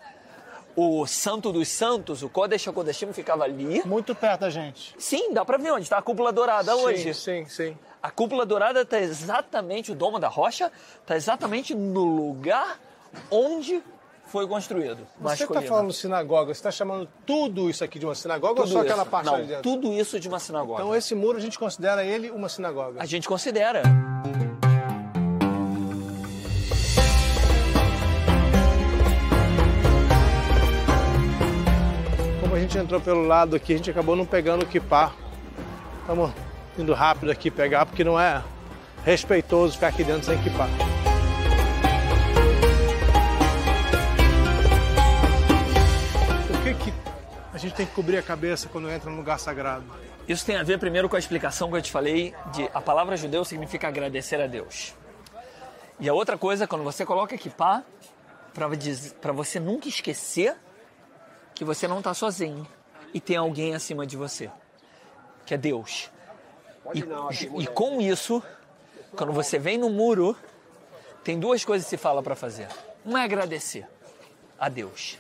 o 0.75 1.05
Santo 1.05 1.51
dos 1.51 1.67
Santos, 1.67 2.23
o 2.23 2.29
Kodesh 2.29 2.67
HaKodeshim 2.67 3.13
ficava 3.13 3.43
ali. 3.43 3.81
Muito 3.85 4.15
perto 4.15 4.41
da 4.41 4.49
gente. 4.49 4.95
Sim, 4.97 5.33
dá 5.33 5.45
para 5.45 5.57
ver 5.57 5.71
onde 5.71 5.83
está 5.83 5.97
a 5.97 6.01
cúpula 6.01 6.31
dourada 6.31 6.75
hoje. 6.75 7.13
Sim, 7.13 7.45
sim, 7.45 7.49
sim. 7.49 7.77
A 8.01 8.11
cúpula 8.11 8.45
dourada 8.45 8.81
está 8.81 8.99
exatamente, 8.99 9.91
o 9.91 9.95
domo 9.95 10.19
da 10.19 10.27
rocha 10.27 10.71
está 11.01 11.15
exatamente 11.15 11.73
no 11.73 12.03
lugar 12.03 12.79
onde 13.31 13.81
foi 14.25 14.47
construído. 14.47 15.05
Você 15.19 15.43
está 15.43 15.61
falando 15.61 15.93
sinagoga, 15.93 16.47
você 16.53 16.59
está 16.59 16.71
chamando 16.71 17.07
tudo 17.25 17.69
isso 17.69 17.83
aqui 17.83 17.99
de 17.99 18.05
uma 18.05 18.15
sinagoga 18.15 18.61
ou 18.61 18.65
tudo 18.67 18.73
só 18.73 18.79
isso. 18.79 18.87
aquela 18.87 19.05
parte 19.05 19.25
Não, 19.27 19.35
ali 19.35 19.45
dentro? 19.45 19.61
tudo 19.61 19.93
isso 19.93 20.19
de 20.19 20.27
uma 20.27 20.39
sinagoga. 20.39 20.81
Então 20.81 20.95
esse 20.95 21.13
muro 21.13 21.37
a 21.37 21.41
gente 21.41 21.59
considera 21.59 22.03
ele 22.03 22.31
uma 22.31 22.49
sinagoga. 22.49 23.01
A 23.01 23.05
gente 23.05 23.27
considera. 23.27 23.83
Gente 32.63 32.77
entrou 32.77 33.01
pelo 33.01 33.27
lado 33.27 33.55
aqui, 33.55 33.73
a 33.73 33.77
gente 33.77 33.91
acabou 33.91 34.15
não 34.15 34.25
pegando 34.25 34.63
o 34.63 34.65
kippah. 34.65 35.13
Estamos 35.99 36.31
indo 36.77 36.93
rápido 36.93 37.29
aqui 37.29 37.51
pegar, 37.51 37.85
porque 37.85 38.03
não 38.03 38.19
é 38.19 38.41
respeitoso 39.03 39.73
ficar 39.73 39.89
aqui 39.89 40.03
dentro 40.03 40.23
sem 40.23 40.41
kippah. 40.41 40.69
Por 46.47 46.63
que, 46.63 46.73
que 46.75 46.93
a 47.53 47.57
gente 47.57 47.75
tem 47.75 47.85
que 47.85 47.93
cobrir 47.93 48.17
a 48.17 48.23
cabeça 48.23 48.69
quando 48.69 48.89
entra 48.89 49.09
num 49.09 49.17
lugar 49.17 49.39
sagrado? 49.39 49.83
Isso 50.25 50.45
tem 50.45 50.55
a 50.55 50.63
ver 50.63 50.79
primeiro 50.79 51.09
com 51.09 51.17
a 51.17 51.19
explicação 51.19 51.69
que 51.69 51.75
eu 51.75 51.81
te 51.81 51.91
falei 51.91 52.33
de 52.53 52.69
a 52.73 52.79
palavra 52.79 53.17
judeu 53.17 53.43
significa 53.43 53.89
agradecer 53.89 54.39
a 54.41 54.47
Deus. 54.47 54.95
E 55.99 56.07
a 56.07 56.13
outra 56.13 56.37
coisa, 56.37 56.65
quando 56.65 56.83
você 56.83 57.05
coloca 57.05 57.35
equipar, 57.35 57.83
para 58.53 59.33
você 59.33 59.59
nunca 59.59 59.89
esquecer 59.89 60.55
que 61.63 61.65
você 61.65 61.87
não 61.87 61.99
está 61.99 62.13
sozinho 62.13 62.67
e 63.13 63.21
tem 63.21 63.37
alguém 63.37 63.73
acima 63.73 64.05
de 64.05 64.17
você, 64.17 64.51
que 65.45 65.53
é 65.53 65.57
Deus. 65.57 66.11
E, 66.93 67.63
e 67.63 67.67
com 67.67 68.01
isso, 68.01 68.43
quando 69.15 69.31
você 69.31 69.57
vem 69.57 69.77
no 69.77 69.89
muro, 69.89 70.35
tem 71.23 71.39
duas 71.39 71.63
coisas 71.63 71.85
que 71.85 71.91
se 71.91 71.97
fala 71.97 72.21
para 72.21 72.35
fazer. 72.35 72.67
Uma 73.05 73.21
é 73.21 73.23
agradecer 73.23 73.87
a 74.59 74.67
Deus. 74.67 75.17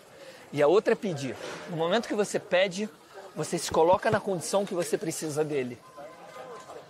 E 0.51 0.61
a 0.61 0.67
outra 0.67 0.93
é 0.93 0.95
pedir. 0.95 1.35
No 1.69 1.77
momento 1.77 2.07
que 2.07 2.13
você 2.13 2.37
pede, 2.37 2.89
você 3.33 3.57
se 3.57 3.71
coloca 3.71 4.11
na 4.11 4.19
condição 4.19 4.65
que 4.65 4.73
você 4.73 4.97
precisa 4.97 5.43
dele. 5.45 5.79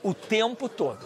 O 0.01 0.13
tempo 0.13 0.67
todo. 0.67 1.05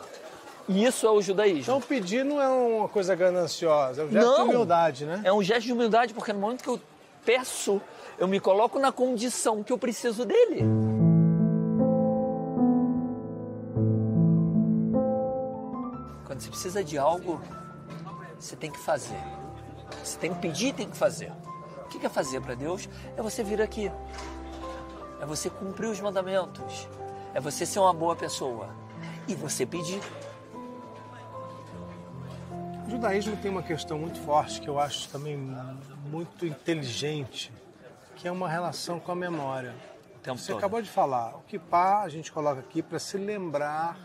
E 0.69 0.85
isso 0.85 1.05
é 1.05 1.11
o 1.11 1.21
judaísmo. 1.21 1.61
Então 1.61 1.81
pedir 1.81 2.23
não 2.23 2.41
é 2.41 2.47
uma 2.47 2.87
coisa 2.87 3.13
gananciosa, 3.13 4.01
é 4.01 4.05
um 4.05 4.09
gesto 4.11 4.25
de 4.25 4.37
Não. 4.37 4.45
humildade, 4.45 5.05
né? 5.05 5.21
É 5.23 5.33
um 5.33 5.43
gesto 5.43 5.63
de 5.63 5.73
humildade, 5.73 6.13
porque 6.13 6.31
no 6.33 6.39
momento 6.39 6.63
que 6.63 6.69
eu 6.69 6.79
peço, 7.25 7.81
eu 8.17 8.27
me 8.27 8.39
coloco 8.39 8.79
na 8.79 8.91
condição 8.91 9.63
que 9.63 9.71
eu 9.71 9.77
preciso 9.77 10.25
dele. 10.25 10.63
Quando 16.25 16.41
você 16.41 16.49
precisa 16.49 16.83
de 16.83 16.97
algo, 16.97 17.39
você 18.39 18.55
tem 18.55 18.71
que 18.71 18.79
fazer. 18.79 19.21
Você 20.03 20.17
tem 20.17 20.33
que 20.33 20.39
pedir 20.39 20.73
tem 20.73 20.89
que 20.89 20.97
fazer. 20.97 21.31
O 21.83 21.87
que 21.87 22.05
é 22.05 22.09
fazer 22.09 22.41
para 22.41 22.53
Deus? 22.53 22.89
É 23.15 23.21
você 23.21 23.43
vir 23.43 23.61
aqui. 23.61 23.91
É 25.21 25.25
você 25.25 25.49
cumprir 25.49 25.87
os 25.87 25.99
mandamentos. 25.99 26.87
É 27.33 27.39
você 27.39 27.65
ser 27.65 27.79
uma 27.79 27.93
boa 27.93 28.15
pessoa 28.15 28.69
e 29.27 29.35
você 29.35 29.65
pedir. 29.65 30.01
O 32.85 32.89
judaísmo 32.89 33.37
tem 33.37 33.51
uma 33.51 33.63
questão 33.63 33.99
muito 33.99 34.19
forte 34.21 34.59
que 34.59 34.67
eu 34.67 34.79
acho 34.79 35.09
também 35.09 35.37
muito 36.09 36.45
inteligente, 36.45 37.51
que 38.17 38.27
é 38.27 38.31
uma 38.31 38.49
relação 38.49 38.99
com 38.99 39.11
a 39.11 39.15
memória. 39.15 39.75
Você 40.25 40.47
todo. 40.47 40.57
acabou 40.57 40.81
de 40.81 40.89
falar, 40.89 41.37
o 41.37 41.41
kippah 41.43 42.01
a 42.01 42.09
gente 42.09 42.31
coloca 42.31 42.59
aqui 42.59 42.81
para 42.81 42.99
se 42.99 43.17
lembrar 43.17 43.97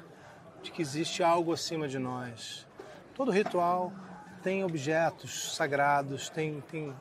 de 0.63 0.71
que 0.71 0.81
existe 0.81 1.23
algo 1.23 1.53
acima 1.53 1.89
de 1.89 1.99
nós. 1.99 2.67
Todo 3.15 3.33
ritual 3.33 3.93
tem 4.43 4.63
objetos 4.63 5.57
sagrados, 5.57 6.29
tem, 6.29 6.61
tem 6.71 6.95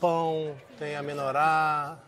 pão, 0.00 0.56
tem 0.78 0.96
a 0.96 1.02
menorá. 1.02 1.98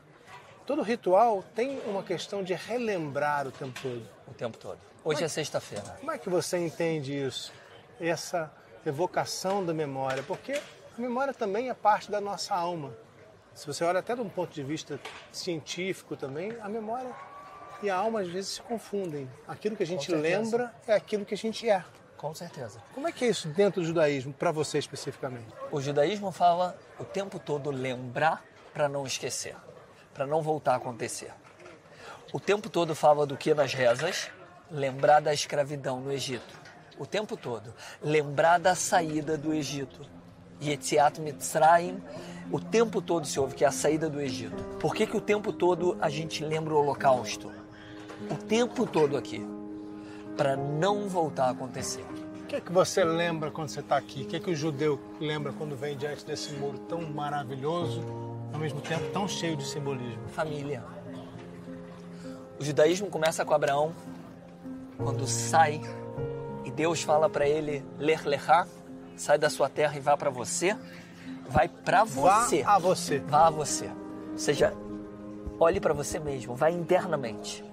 Todo 0.65 0.83
ritual 0.83 1.45
tem 1.55 1.79
uma 1.87 2.03
questão 2.03 2.43
de 2.43 2.55
relembrar 2.55 3.47
o 3.47 3.53
tempo 3.53 3.79
todo. 3.81 4.09
O 4.27 4.35
tempo 4.35 4.59
todo. 4.59 4.79
Hoje 5.05 5.23
é 5.23 5.29
sexta-feira. 5.29 5.97
Como 6.01 6.11
é 6.11 6.19
que 6.19 6.29
você 6.29 6.59
entende 6.59 7.17
isso? 7.17 7.53
Essa 8.01 8.51
evocação 8.85 9.65
da 9.65 9.73
memória? 9.73 10.25
Porque 10.25 10.61
a 10.99 11.01
memória 11.01 11.33
também 11.33 11.69
é 11.69 11.75
parte 11.75 12.11
da 12.11 12.21
nossa 12.21 12.55
alma. 12.55 13.06
Se 13.57 13.67
você 13.67 13.83
olha 13.85 14.01
até 14.01 14.15
de 14.15 14.21
um 14.21 14.29
ponto 14.29 14.53
de 14.53 14.63
vista 14.63 15.01
científico 15.33 16.15
também, 16.15 16.55
a 16.61 16.69
memória 16.69 17.11
e 17.83 17.89
a 17.89 17.97
alma 17.97 18.21
às 18.21 18.29
vezes 18.29 18.51
se 18.51 18.63
confundem. 18.63 19.29
Aquilo 19.49 19.75
que 19.75 19.83
a 19.83 19.87
gente 19.87 20.15
lembra 20.15 20.75
é 20.87 20.93
aquilo 20.93 21.25
que 21.25 21.33
a 21.33 21.39
gente 21.39 21.67
é. 21.67 21.83
Com 22.19 22.35
certeza. 22.35 22.83
Como 22.95 23.09
é 23.09 23.13
que 23.13 23.25
é 23.25 23.29
isso 23.29 23.49
dentro 23.49 23.81
do 23.81 23.87
judaísmo, 23.87 24.35
para 24.35 24.53
você 24.53 24.77
especificamente? 24.77 25.49
O 25.73 25.81
judaísmo 25.81 26.31
fala 26.31 26.79
o 27.01 27.05
tempo 27.05 27.39
todo 27.39 27.71
lembrar 27.71 28.45
para 28.75 28.91
não 28.91 29.07
esquecer, 29.07 29.57
para 30.13 30.27
não 30.27 30.43
voltar 30.43 30.75
a 30.75 30.77
acontecer. 30.77 31.33
O 32.35 32.39
tempo 32.39 32.69
todo 32.69 32.95
fala 32.95 33.27
do 33.27 33.39
que 33.39 33.55
nas 33.55 33.73
rezas? 33.73 34.31
Lembrar 34.71 35.21
da 35.21 35.33
escravidão 35.33 35.99
no 35.99 36.13
Egito. 36.13 36.61
O 36.99 37.07
tempo 37.07 37.39
todo. 37.39 37.73
Lembrar 38.03 38.59
da 38.59 38.75
saída 38.75 39.39
do 39.39 39.55
Egito. 39.55 40.07
Yetziat 40.63 41.21
Mitzrayim, 41.21 42.03
o 42.51 42.61
tempo 42.61 43.01
todo 43.01 43.27
se 43.27 43.39
ouve 43.41 43.55
que 43.55 43.65
é 43.65 43.69
a 43.69 43.73
saída 43.73 44.09
do 44.09 44.21
Egito. 44.21 44.63
Por 44.79 44.95
que, 44.95 45.07
que 45.07 45.17
o 45.17 45.21
tempo 45.21 45.53
todo 45.53 45.97
a 46.01 46.09
gente 46.09 46.45
lembra 46.45 46.75
o 46.75 46.79
Holocausto? 46.79 47.51
O 48.31 48.37
tempo 48.37 48.87
todo 48.87 49.17
aqui 49.17 49.45
para 50.37 50.57
não 50.57 51.09
voltar 51.09 51.47
a 51.47 51.51
acontecer. 51.51 52.05
O 52.43 52.47
que 52.47 52.57
é 52.57 52.61
que 52.61 52.71
você 52.71 53.03
lembra 53.03 53.51
quando 53.51 53.69
você 53.69 53.81
está 53.81 53.97
aqui? 53.97 54.23
O 54.23 54.27
que 54.27 54.37
é 54.37 54.41
que 54.41 54.51
o 54.51 54.55
judeu 54.55 55.01
lembra 55.19 55.53
quando 55.53 55.75
vem 55.75 55.97
diante 55.97 56.25
desse 56.25 56.53
muro 56.53 56.79
tão 56.79 57.03
maravilhoso, 57.03 58.03
ao 58.53 58.61
mesmo 58.61 58.81
tempo 58.81 59.11
tão 59.13 59.27
cheio 59.27 59.57
de 59.57 59.67
simbolismo? 59.67 60.29
Família. 60.29 60.85
O 62.59 62.65
judaísmo 62.65 63.09
começa 63.09 63.45
com 63.45 63.53
Abraão, 63.53 63.93
quando 64.97 65.27
sai 65.27 65.81
e 66.65 66.71
Deus 66.71 67.03
fala 67.03 67.29
para 67.29 67.49
ele, 67.49 67.85
ler 67.99 68.25
lechá, 68.25 68.67
sai 69.17 69.39
da 69.39 69.51
sua 69.51 69.69
terra 69.69 69.97
e 69.97 70.01
vá 70.01 70.17
para 70.17 70.31
você, 70.31 70.77
vai 71.49 71.69
para 71.69 72.05
você. 72.05 72.63
Vá 72.63 72.75
a 72.75 72.79
você. 72.79 73.19
Vá 73.21 73.47
a 73.47 73.51
você. 73.51 73.87
Ou 74.33 74.39
seja, 74.39 74.73
olhe 75.59 75.81
para 75.81 75.95
você 75.95 76.19
mesmo, 76.19 76.55
vá 76.55 76.71
internamente. 76.71 77.65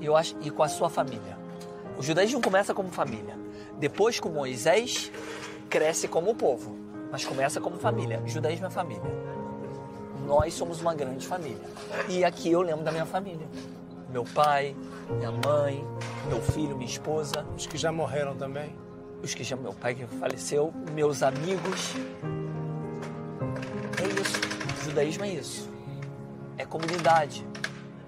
E, 0.00 0.06
eu 0.06 0.16
acho, 0.16 0.36
e 0.42 0.50
com 0.50 0.62
a 0.62 0.68
sua 0.68 0.90
família. 0.90 1.38
O 1.96 2.02
judaísmo 2.02 2.40
começa 2.40 2.74
como 2.74 2.90
família. 2.90 3.36
Depois, 3.78 4.18
com 4.20 4.28
Moisés, 4.28 5.10
cresce 5.70 6.08
como 6.08 6.34
povo. 6.34 6.76
Mas 7.10 7.24
começa 7.24 7.60
como 7.60 7.78
família. 7.78 8.20
O 8.24 8.28
judaísmo 8.28 8.66
é 8.66 8.70
família. 8.70 9.02
Nós 10.26 10.54
somos 10.54 10.80
uma 10.80 10.94
grande 10.94 11.26
família. 11.26 11.64
E 12.08 12.24
aqui 12.24 12.50
eu 12.50 12.60
lembro 12.62 12.84
da 12.84 12.90
minha 12.90 13.06
família. 13.06 13.46
Meu 14.08 14.24
pai, 14.24 14.76
minha 15.10 15.30
mãe, 15.30 15.84
meu 16.28 16.40
filho, 16.40 16.76
minha 16.76 16.88
esposa. 16.88 17.44
Os 17.56 17.66
que 17.66 17.76
já 17.76 17.92
morreram 17.92 18.34
também? 18.36 18.74
Os 19.22 19.34
que 19.34 19.44
já. 19.44 19.56
Meu 19.56 19.72
pai 19.72 19.94
que 19.94 20.06
faleceu, 20.06 20.72
meus 20.92 21.22
amigos. 21.22 21.94
Judaísmo 24.94 25.24
é 25.24 25.28
isso. 25.30 25.68
É 26.56 26.64
comunidade. 26.64 27.44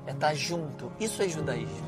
É 0.06 0.12
estar 0.12 0.32
junto. 0.34 0.92
Isso 1.00 1.20
é 1.20 1.28
judaísmo. 1.28 1.84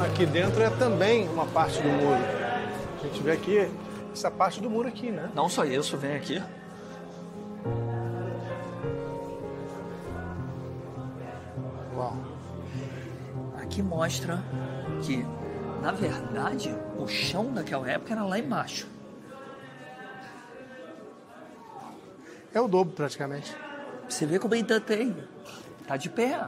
aqui 0.00 0.24
dentro 0.24 0.62
é 0.62 0.70
também 0.70 1.28
uma 1.28 1.44
parte 1.44 1.82
do 1.82 1.88
muro. 1.90 2.24
A 2.98 3.06
gente 3.06 3.22
vê 3.22 3.32
aqui 3.32 3.70
essa 4.14 4.30
parte 4.30 4.62
do 4.62 4.70
muro 4.70 4.88
aqui, 4.88 5.10
né? 5.10 5.28
Não 5.34 5.46
só 5.46 5.62
isso, 5.66 5.94
vem 5.98 6.16
aqui. 6.16 6.42
Mostra 13.96 14.44
que, 15.02 15.24
na 15.80 15.90
verdade, 15.90 16.76
o 16.98 17.08
chão 17.08 17.50
daquela 17.50 17.90
época 17.90 18.12
era 18.12 18.24
lá 18.24 18.38
embaixo. 18.38 18.86
É 22.52 22.60
o 22.60 22.68
dobro 22.68 22.94
praticamente. 22.94 23.56
Você 24.06 24.26
vê 24.26 24.38
como 24.38 24.52
ainda 24.52 24.78
tem. 24.78 25.16
Tá 25.86 25.96
de 25.96 26.10
pé. 26.10 26.46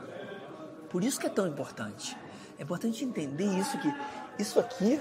Por 0.91 1.03
isso 1.03 1.19
que 1.19 1.27
é 1.27 1.31
tão 1.31 1.47
importante. 1.47 2.15
É 2.59 2.63
importante 2.65 3.03
entender 3.03 3.47
isso 3.59 3.79
que 3.79 3.95
isso 4.39 4.61
aqui 4.61 5.01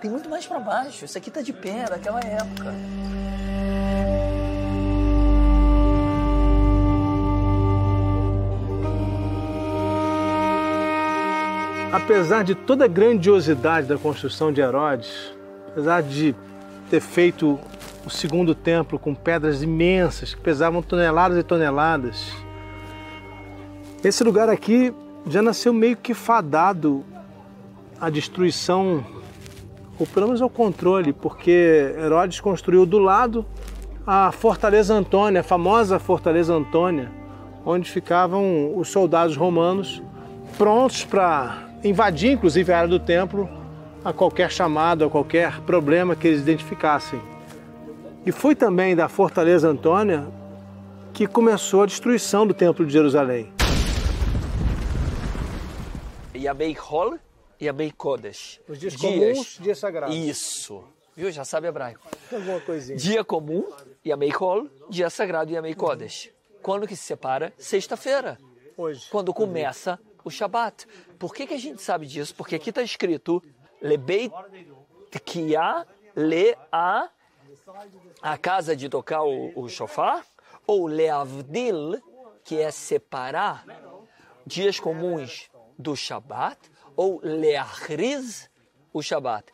tem 0.00 0.08
muito 0.08 0.28
mais 0.28 0.46
para 0.46 0.60
baixo. 0.60 1.04
Isso 1.04 1.18
aqui 1.18 1.32
tá 1.32 1.42
de 1.42 1.52
pé 1.52 1.86
daquela 1.86 2.20
época. 2.20 2.72
Apesar 11.92 12.42
de 12.42 12.54
toda 12.54 12.86
a 12.86 12.88
grandiosidade 12.88 13.86
da 13.86 13.98
construção 13.98 14.50
de 14.50 14.62
Herodes, 14.62 15.34
apesar 15.68 16.02
de 16.02 16.34
ter 16.88 17.00
feito 17.00 17.60
o 18.06 18.08
segundo 18.08 18.54
templo 18.54 18.98
com 18.98 19.14
pedras 19.14 19.62
imensas 19.62 20.32
que 20.32 20.40
pesavam 20.40 20.80
toneladas 20.80 21.36
e 21.36 21.42
toneladas, 21.42 22.32
esse 24.02 24.24
lugar 24.24 24.48
aqui 24.48 24.94
já 25.26 25.42
nasceu 25.42 25.74
meio 25.74 25.94
que 25.94 26.14
fadado 26.14 27.04
à 28.00 28.08
destruição, 28.08 29.04
ou 30.00 30.06
pelo 30.06 30.28
menos 30.28 30.40
ao 30.40 30.48
controle, 30.48 31.12
porque 31.12 31.94
Herodes 32.02 32.40
construiu 32.40 32.86
do 32.86 32.98
lado 32.98 33.44
a 34.06 34.32
Fortaleza 34.32 34.94
Antônia, 34.94 35.42
a 35.42 35.44
famosa 35.44 35.98
Fortaleza 35.98 36.54
Antônia, 36.54 37.12
onde 37.66 37.90
ficavam 37.90 38.74
os 38.78 38.88
soldados 38.88 39.36
romanos 39.36 40.02
prontos 40.56 41.04
para 41.04 41.70
invadir, 41.84 42.32
inclusive, 42.32 42.72
a 42.72 42.78
área 42.78 42.88
do 42.88 42.98
templo 42.98 43.48
a 44.04 44.12
qualquer 44.12 44.50
chamado, 44.50 45.04
a 45.04 45.10
qualquer 45.10 45.60
problema 45.60 46.16
que 46.16 46.26
eles 46.26 46.40
identificassem. 46.40 47.20
E 48.26 48.32
foi 48.32 48.54
também 48.54 48.96
da 48.96 49.08
Fortaleza 49.08 49.68
Antônia 49.68 50.26
que 51.12 51.26
começou 51.26 51.82
a 51.82 51.86
destruição 51.86 52.46
do 52.46 52.54
Templo 52.54 52.86
de 52.86 52.92
Jerusalém. 52.92 53.52
Yabei 56.34 56.76
Hol 56.76 57.18
e 57.60 57.66
Yabei 57.66 57.92
Kodesh. 57.92 58.60
Os 58.68 58.78
dias, 58.78 58.94
dias 58.94 59.02
comuns, 59.02 59.58
dias 59.60 59.78
sagrados. 59.78 60.16
Isso. 60.16 60.82
Viu? 61.14 61.30
Já 61.30 61.44
sabe 61.44 61.68
hebraico. 61.68 62.08
Alguma 62.32 62.60
coisinha. 62.60 62.96
Dia 62.96 63.22
comum, 63.22 63.64
Yamei 64.04 64.32
Hol, 64.34 64.68
dia 64.88 65.10
sagrado, 65.10 65.52
Yamei 65.52 65.74
Kodesh. 65.74 66.30
Quando 66.62 66.86
que 66.86 66.96
se 66.96 67.04
separa? 67.04 67.52
Sexta-feira. 67.58 68.38
Hoje. 68.76 69.06
Quando 69.10 69.34
começa 69.34 69.98
o 70.24 70.30
Shabat. 70.30 70.86
Por 71.18 71.34
que, 71.34 71.46
que 71.46 71.54
a 71.54 71.58
gente 71.58 71.82
sabe 71.82 72.06
disso? 72.06 72.34
Porque 72.34 72.54
aqui 72.54 72.70
está 72.70 72.82
escrito 72.82 73.42
Lebei 73.80 74.30
Tkiya 75.10 75.86
Le 76.16 76.56
A 76.70 77.08
a 78.20 78.38
casa 78.38 78.74
de 78.74 78.88
tocar 78.88 79.22
o, 79.22 79.52
o 79.58 79.68
shofar, 79.68 80.24
ou 80.66 80.86
Leavdil, 80.86 82.00
que 82.44 82.58
é 82.58 82.70
separar 82.70 83.64
dias 84.46 84.78
comuns 84.80 85.50
do 85.78 85.96
Shabat 85.96 86.58
ou 86.96 87.20
leachriz 87.22 88.50
o 88.92 89.02
Shabat, 89.02 89.50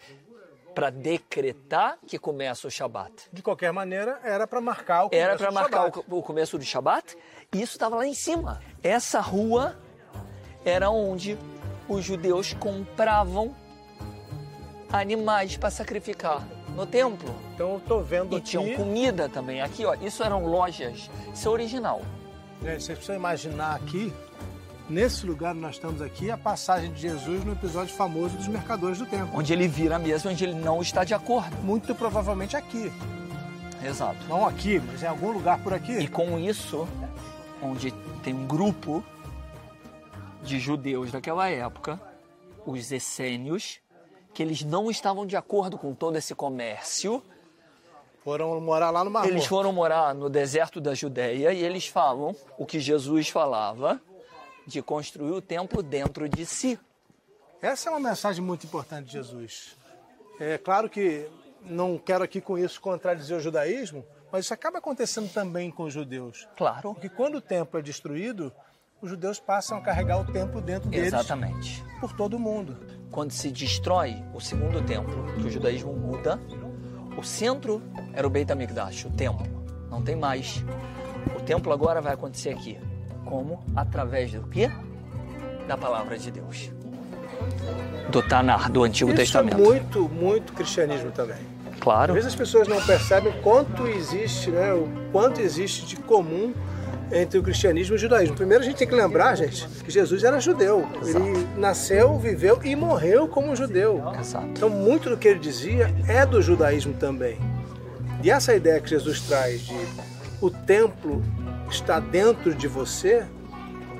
para 0.74 0.90
decretar 0.90 1.98
que 2.06 2.18
começa 2.18 2.66
o 2.66 2.70
Shabat. 2.70 3.28
De 3.32 3.42
qualquer 3.42 3.72
maneira, 3.72 4.20
era 4.22 4.46
para 4.46 4.60
marcar 4.60 5.04
o 5.04 5.10
começo 5.10 5.24
Era 5.24 5.36
para 5.36 5.50
marcar 5.50 5.86
o, 5.86 6.18
o, 6.18 6.22
começo 6.22 6.58
do 6.58 6.64
Shabat, 6.64 7.16
e 7.52 7.62
isso 7.62 7.72
estava 7.72 7.96
lá 7.96 8.06
em 8.06 8.14
cima. 8.14 8.60
Essa 8.82 9.20
rua 9.20 9.78
era 10.68 10.90
onde 10.90 11.38
os 11.88 12.04
judeus 12.04 12.52
compravam 12.54 13.54
animais 14.92 15.56
para 15.56 15.70
sacrificar 15.70 16.46
no 16.74 16.86
templo. 16.86 17.34
Então 17.54 17.74
eu 17.74 17.80
tô 17.80 18.00
vendo 18.00 18.34
e 18.34 18.36
aqui... 18.36 18.50
tinham 18.50 18.76
comida 18.76 19.28
também. 19.28 19.60
Aqui, 19.60 19.84
ó, 19.84 19.94
isso 19.94 20.22
eram 20.22 20.46
lojas. 20.46 21.10
Isso 21.32 21.48
é 21.48 21.50
original. 21.50 22.02
Gente, 22.62 22.82
vocês 22.82 22.98
precisam 22.98 23.16
imaginar 23.16 23.74
aqui 23.74 24.12
Nesse 24.88 25.26
lugar 25.26 25.54
nós 25.54 25.74
estamos 25.74 26.00
aqui, 26.00 26.30
a 26.30 26.38
passagem 26.38 26.90
de 26.90 27.02
Jesus 27.02 27.44
no 27.44 27.52
episódio 27.52 27.94
famoso 27.94 28.38
dos 28.38 28.48
mercadores 28.48 28.98
do 28.98 29.04
templo. 29.04 29.28
Onde 29.34 29.52
ele 29.52 29.68
vira 29.68 29.96
a 29.96 29.98
mesa 29.98 30.30
onde 30.30 30.42
ele 30.42 30.54
não 30.54 30.80
está 30.80 31.04
de 31.04 31.12
acordo. 31.12 31.54
Muito 31.62 31.94
provavelmente 31.94 32.56
aqui. 32.56 32.90
Exato. 33.84 34.16
Não 34.26 34.46
aqui, 34.46 34.80
mas 34.80 35.02
em 35.02 35.06
algum 35.06 35.30
lugar 35.30 35.58
por 35.62 35.74
aqui. 35.74 35.92
E 35.92 36.08
com 36.08 36.38
isso, 36.38 36.88
onde 37.62 37.90
tem 38.22 38.32
um 38.32 38.46
grupo 38.46 39.04
de 40.48 40.58
judeus 40.58 41.12
daquela 41.12 41.48
época, 41.48 42.00
os 42.66 42.90
essênios, 42.90 43.80
que 44.32 44.42
eles 44.42 44.62
não 44.62 44.90
estavam 44.90 45.26
de 45.26 45.36
acordo 45.36 45.76
com 45.76 45.94
todo 45.94 46.16
esse 46.16 46.34
comércio. 46.34 47.22
Foram 48.24 48.60
morar 48.60 48.90
lá 48.90 49.04
no 49.04 49.10
Mar 49.10 49.26
Eles 49.26 49.46
foram 49.46 49.72
morar 49.72 50.14
no 50.14 50.28
deserto 50.28 50.80
da 50.80 50.94
Judéia 50.94 51.52
e 51.52 51.62
eles 51.62 51.86
falam 51.86 52.34
o 52.58 52.66
que 52.66 52.80
Jesus 52.80 53.28
falava 53.28 54.00
de 54.66 54.82
construir 54.82 55.32
o 55.32 55.40
templo 55.40 55.82
dentro 55.82 56.28
de 56.28 56.44
si. 56.44 56.78
Essa 57.60 57.88
é 57.88 57.92
uma 57.92 58.08
mensagem 58.10 58.42
muito 58.42 58.66
importante 58.66 59.06
de 59.06 59.12
Jesus. 59.12 59.76
É 60.38 60.58
claro 60.58 60.88
que 60.88 61.28
não 61.62 61.98
quero 61.98 62.22
aqui 62.22 62.40
com 62.40 62.56
isso 62.56 62.80
contradizer 62.80 63.36
o 63.36 63.40
judaísmo, 63.40 64.04
mas 64.30 64.44
isso 64.44 64.54
acaba 64.54 64.78
acontecendo 64.78 65.32
também 65.32 65.70
com 65.70 65.84
os 65.84 65.92
judeus. 65.92 66.46
Claro. 66.56 66.94
Porque 66.94 67.08
quando 67.08 67.36
o 67.36 67.40
templo 67.40 67.78
é 67.78 67.82
destruído, 67.82 68.52
os 69.00 69.10
judeus 69.10 69.38
passam 69.38 69.78
a 69.78 69.80
carregar 69.80 70.20
o 70.20 70.24
templo 70.24 70.60
dentro 70.60 70.90
deles. 70.90 71.08
Exatamente. 71.08 71.84
Por 72.00 72.12
todo 72.12 72.34
o 72.34 72.38
mundo. 72.38 72.76
Quando 73.10 73.30
se 73.30 73.50
destrói 73.50 74.16
o 74.34 74.40
segundo 74.40 74.82
templo, 74.82 75.24
que 75.34 75.46
o 75.46 75.50
judaísmo 75.50 75.92
muda, 75.92 76.38
o 77.16 77.22
centro 77.22 77.82
era 78.12 78.26
o 78.26 78.30
Beit 78.30 78.50
HaMikdash, 78.50 79.06
o 79.06 79.10
templo. 79.10 79.46
Não 79.90 80.02
tem 80.02 80.16
mais. 80.16 80.64
O 81.36 81.42
templo 81.42 81.72
agora 81.72 82.00
vai 82.00 82.14
acontecer 82.14 82.50
aqui. 82.50 82.78
Como? 83.24 83.62
Através 83.74 84.32
do 84.32 84.42
quê? 84.48 84.70
Da 85.66 85.76
palavra 85.76 86.18
de 86.18 86.30
Deus. 86.30 86.70
Do 88.10 88.22
Tanar, 88.22 88.70
do 88.70 88.84
Antigo 88.84 89.10
Isso 89.10 89.18
Testamento. 89.18 89.56
é 89.56 89.60
muito, 89.60 90.08
muito 90.08 90.52
cristianismo 90.52 91.10
também. 91.10 91.38
Claro. 91.80 92.12
Às 92.12 92.16
vezes 92.16 92.32
as 92.32 92.36
pessoas 92.36 92.66
não 92.66 92.84
percebem 92.84 93.32
quanto 93.40 93.86
existe, 93.86 94.50
né, 94.50 94.72
o 94.74 94.88
quanto 95.12 95.40
existe 95.40 95.86
de 95.86 95.96
comum 95.96 96.52
entre 97.12 97.38
o 97.38 97.42
cristianismo 97.42 97.94
e 97.94 97.96
o 97.96 97.98
judaísmo. 97.98 98.36
Primeiro 98.36 98.62
a 98.62 98.66
gente 98.66 98.76
tem 98.76 98.88
que 98.88 98.94
lembrar, 98.94 99.34
gente, 99.34 99.66
que 99.84 99.90
Jesus 99.90 100.24
era 100.24 100.40
judeu. 100.40 100.86
Exato. 101.02 101.24
Ele 101.24 101.46
nasceu, 101.56 102.18
viveu 102.18 102.60
e 102.64 102.74
morreu 102.76 103.28
como 103.28 103.54
judeu. 103.56 104.02
Exato. 104.18 104.46
Então 104.46 104.68
muito 104.68 105.10
do 105.10 105.16
que 105.16 105.28
ele 105.28 105.38
dizia 105.38 105.94
é 106.06 106.24
do 106.24 106.40
judaísmo 106.42 106.94
também. 106.94 107.38
E 108.22 108.30
essa 108.30 108.54
ideia 108.54 108.80
que 108.80 108.90
Jesus 108.90 109.20
traz 109.20 109.60
de 109.60 109.76
o 110.40 110.50
templo 110.50 111.22
está 111.70 112.00
dentro 112.00 112.54
de 112.54 112.66
você 112.66 113.24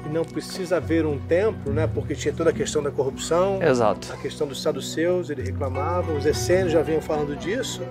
e 0.06 0.08
não 0.08 0.24
precisa 0.24 0.76
haver 0.76 1.04
um 1.04 1.18
templo, 1.18 1.72
né? 1.72 1.86
Porque 1.86 2.14
tinha 2.14 2.32
toda 2.32 2.50
a 2.50 2.52
questão 2.52 2.82
da 2.82 2.90
corrupção, 2.90 3.60
Exato. 3.62 4.12
a 4.12 4.16
questão 4.16 4.46
dos 4.46 4.62
saduceus, 4.62 5.30
ele 5.30 5.42
reclamava, 5.42 6.12
os 6.12 6.24
essênios 6.24 6.72
já 6.72 6.82
vinham 6.82 7.00
falando 7.02 7.36
disso. 7.36 7.82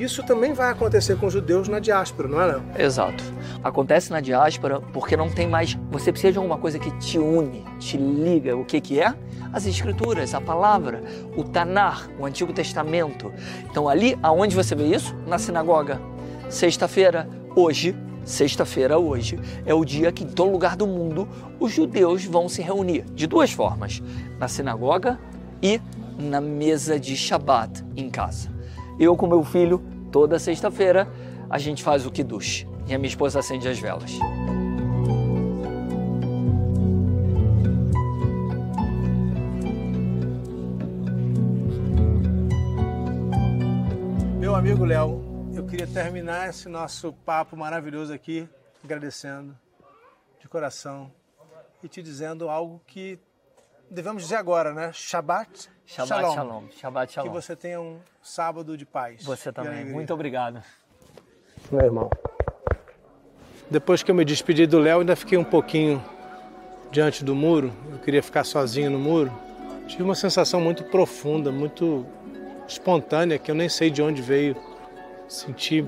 Isso 0.00 0.22
também 0.22 0.54
vai 0.54 0.70
acontecer 0.70 1.18
com 1.18 1.26
os 1.26 1.32
judeus 1.34 1.68
na 1.68 1.78
diáspora, 1.78 2.26
não 2.26 2.40
é 2.40 2.52
não? 2.52 2.62
Exato. 2.74 3.22
Acontece 3.62 4.10
na 4.10 4.18
diáspora 4.18 4.80
porque 4.80 5.14
não 5.14 5.28
tem 5.28 5.46
mais. 5.46 5.78
Você 5.90 6.10
precisa 6.10 6.32
de 6.32 6.38
alguma 6.38 6.56
coisa 6.56 6.78
que 6.78 6.90
te 6.92 7.18
une, 7.18 7.66
te 7.78 7.98
liga. 7.98 8.56
O 8.56 8.64
que, 8.64 8.80
que 8.80 8.98
é? 8.98 9.14
As 9.52 9.66
escrituras, 9.66 10.32
a 10.32 10.40
palavra, 10.40 11.02
o 11.36 11.44
Tanar, 11.44 12.08
o 12.18 12.24
Antigo 12.24 12.50
Testamento. 12.50 13.30
Então, 13.70 13.90
ali 13.90 14.18
aonde 14.22 14.56
você 14.56 14.74
vê 14.74 14.86
isso? 14.86 15.14
Na 15.26 15.36
sinagoga. 15.36 16.00
Sexta-feira, 16.48 17.28
hoje, 17.54 17.94
sexta-feira, 18.24 18.98
hoje, 18.98 19.38
é 19.66 19.74
o 19.74 19.84
dia 19.84 20.10
que 20.10 20.24
em 20.24 20.28
todo 20.28 20.50
lugar 20.50 20.76
do 20.76 20.86
mundo 20.86 21.28
os 21.60 21.72
judeus 21.72 22.24
vão 22.24 22.48
se 22.48 22.62
reunir. 22.62 23.04
De 23.12 23.26
duas 23.26 23.52
formas: 23.52 24.02
na 24.38 24.48
sinagoga 24.48 25.20
e 25.62 25.78
na 26.18 26.40
mesa 26.40 26.98
de 26.98 27.14
Shabat 27.14 27.84
em 27.94 28.08
casa. 28.08 28.59
Eu 29.00 29.16
com 29.16 29.26
meu 29.26 29.42
filho, 29.42 29.82
toda 30.12 30.38
sexta-feira, 30.38 31.08
a 31.48 31.56
gente 31.56 31.82
faz 31.82 32.04
o 32.04 32.10
kiddush 32.10 32.66
e 32.86 32.94
a 32.94 32.98
minha 32.98 33.08
esposa 33.08 33.38
acende 33.38 33.66
as 33.66 33.78
velas. 33.78 34.12
Meu 44.38 44.54
amigo 44.54 44.84
Léo, 44.84 45.50
eu 45.54 45.64
queria 45.64 45.86
terminar 45.86 46.50
esse 46.50 46.68
nosso 46.68 47.10
papo 47.24 47.56
maravilhoso 47.56 48.12
aqui 48.12 48.46
agradecendo 48.84 49.56
de 50.38 50.46
coração 50.46 51.10
e 51.82 51.88
te 51.88 52.02
dizendo 52.02 52.50
algo 52.50 52.82
que 52.86 53.18
devemos 53.90 54.22
dizer 54.22 54.36
agora, 54.36 54.72
né? 54.72 54.90
Shabbat, 54.92 55.68
Shabbat 55.86 56.34
shalom. 56.34 56.64
Shabbat 56.70 57.08
Que 57.08 57.14
shalom. 57.14 57.32
você 57.32 57.56
tenha 57.56 57.80
um 57.80 57.98
sábado 58.22 58.76
de 58.76 58.86
paz. 58.86 59.24
Você 59.24 59.52
também. 59.52 59.84
Muito 59.84 60.14
obrigado. 60.14 60.62
Meu 61.70 61.84
irmão. 61.84 62.08
Depois 63.70 64.02
que 64.02 64.10
eu 64.10 64.14
me 64.14 64.24
despedi 64.24 64.66
do 64.66 64.78
Léo, 64.78 65.00
ainda 65.00 65.14
fiquei 65.14 65.36
um 65.38 65.44
pouquinho 65.44 66.02
diante 66.90 67.24
do 67.24 67.34
muro. 67.34 67.72
Eu 67.90 67.98
queria 67.98 68.22
ficar 68.22 68.44
sozinho 68.44 68.90
no 68.90 68.98
muro. 68.98 69.32
Tive 69.86 70.02
uma 70.02 70.14
sensação 70.14 70.60
muito 70.60 70.84
profunda, 70.84 71.50
muito 71.50 72.06
espontânea, 72.66 73.38
que 73.38 73.50
eu 73.50 73.54
nem 73.54 73.68
sei 73.68 73.90
de 73.90 74.02
onde 74.02 74.22
veio. 74.22 74.56
Senti 75.28 75.84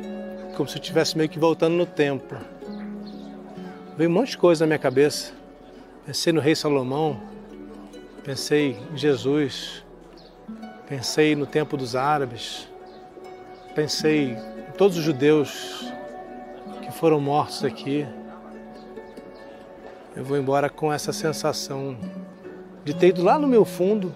como 0.57 0.69
se 0.69 0.77
eu 0.77 0.81
estivesse 0.81 1.17
meio 1.17 1.29
que 1.29 1.39
voltando 1.39 1.75
no 1.75 1.87
tempo. 1.87 2.37
Veio 3.97 4.11
um 4.11 4.13
monte 4.13 4.31
de 4.31 4.39
coisa 4.39 4.65
na 4.65 4.69
minha 4.69 4.79
cabeça. 4.79 5.33
Pensei 6.07 6.33
no 6.33 6.41
rei 6.41 6.55
Salomão, 6.55 7.21
pensei 8.25 8.79
em 8.93 8.97
Jesus, 8.97 9.85
pensei 10.89 11.35
no 11.35 11.47
tempo 11.47 11.77
dos 11.77 11.97
árabes, 11.97 12.69
pensei 13.75 14.33
em 14.33 14.73
todos 14.77 14.97
os 14.97 15.03
judeus 15.03 15.93
que 16.83 16.93
foram 16.93 17.21
mortos 17.21 17.65
aqui. 17.65 18.07
Eu 20.15 20.25
vou 20.25 20.37
embora 20.37 20.71
com 20.71 20.93
essa 20.93 21.13
sensação 21.13 21.97
de 22.85 22.95
ter 22.95 23.09
ido 23.09 23.23
lá 23.23 23.39
no 23.39 23.49
meu 23.49 23.65
fundo 23.65 24.15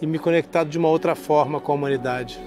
e 0.00 0.06
me 0.06 0.18
conectado 0.18 0.68
de 0.68 0.76
uma 0.76 0.88
outra 0.88 1.14
forma 1.14 1.60
com 1.60 1.72
a 1.72 1.74
humanidade. 1.74 2.38